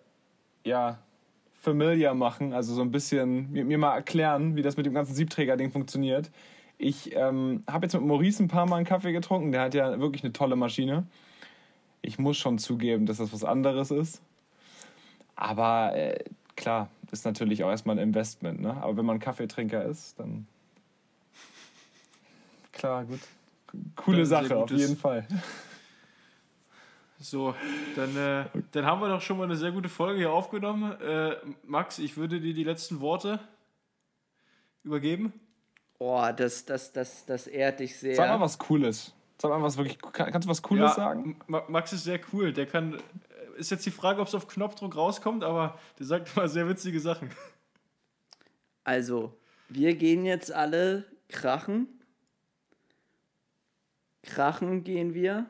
[0.65, 0.97] ja,
[1.59, 2.53] familiar machen.
[2.53, 6.31] Also so ein bisschen, mir, mir mal erklären, wie das mit dem ganzen Siebträger-Ding funktioniert.
[6.77, 9.51] Ich ähm, habe jetzt mit Maurice ein paar Mal einen Kaffee getrunken.
[9.51, 11.05] Der hat ja wirklich eine tolle Maschine.
[12.01, 14.21] Ich muss schon zugeben, dass das was anderes ist.
[15.35, 16.23] Aber äh,
[16.55, 18.61] klar, ist natürlich auch erstmal ein Investment.
[18.61, 18.75] Ne?
[18.81, 20.47] Aber wenn man Kaffeetrinker ist, dann...
[22.71, 23.19] Klar, gut.
[23.97, 25.27] Coole Sache, auf jeden Fall.
[27.21, 27.53] So,
[27.97, 30.93] dann, äh, dann haben wir doch schon mal eine sehr gute Folge hier aufgenommen.
[31.01, 33.39] Äh, Max, ich würde dir die letzten Worte
[34.83, 35.33] übergeben.
[35.97, 38.15] Oh, das, das, das, das ehrt dich sehr.
[38.15, 39.13] Sag mal was Cooles.
[39.37, 39.99] Sag mal was wirklich.
[40.01, 41.37] kann- Kannst du was Cooles Ja, sagen?
[41.47, 42.53] Ma- Max ist sehr cool.
[42.53, 42.93] Der kann.
[42.95, 42.99] äh,
[43.59, 47.01] Ist jetzt die Frage, ob es auf Knopfdruck rauskommt, aber der sagt immer sehr witzige
[47.01, 47.29] Sachen.
[48.85, 51.87] Also, wir gehen jetzt alle krachen.
[54.23, 55.49] Krachen gehen wir,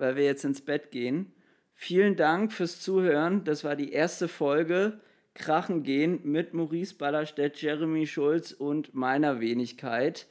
[0.00, 1.32] weil wir jetzt ins Bett gehen.
[1.74, 3.44] Vielen Dank fürs Zuhören.
[3.44, 5.00] Das war die erste Folge
[5.34, 10.26] Krachen gehen mit Maurice Ballerstedt, Jeremy Schulz und meiner Wenigkeit.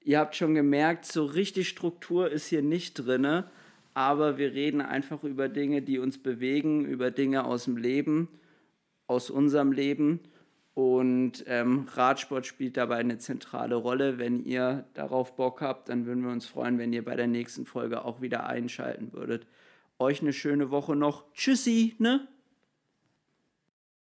[0.00, 3.50] Ihr habt schon gemerkt, so richtig Struktur ist hier nicht drinne,
[3.94, 8.28] aber wir reden einfach über Dinge, die uns bewegen, über Dinge aus dem Leben,
[9.06, 10.20] aus unserem Leben.
[10.78, 14.18] Und ähm, Radsport spielt dabei eine zentrale Rolle.
[14.18, 17.66] Wenn ihr darauf Bock habt, dann würden wir uns freuen, wenn ihr bei der nächsten
[17.66, 19.44] Folge auch wieder einschalten würdet.
[19.98, 21.24] Euch eine schöne Woche noch.
[21.32, 22.28] Tschüssi, ne?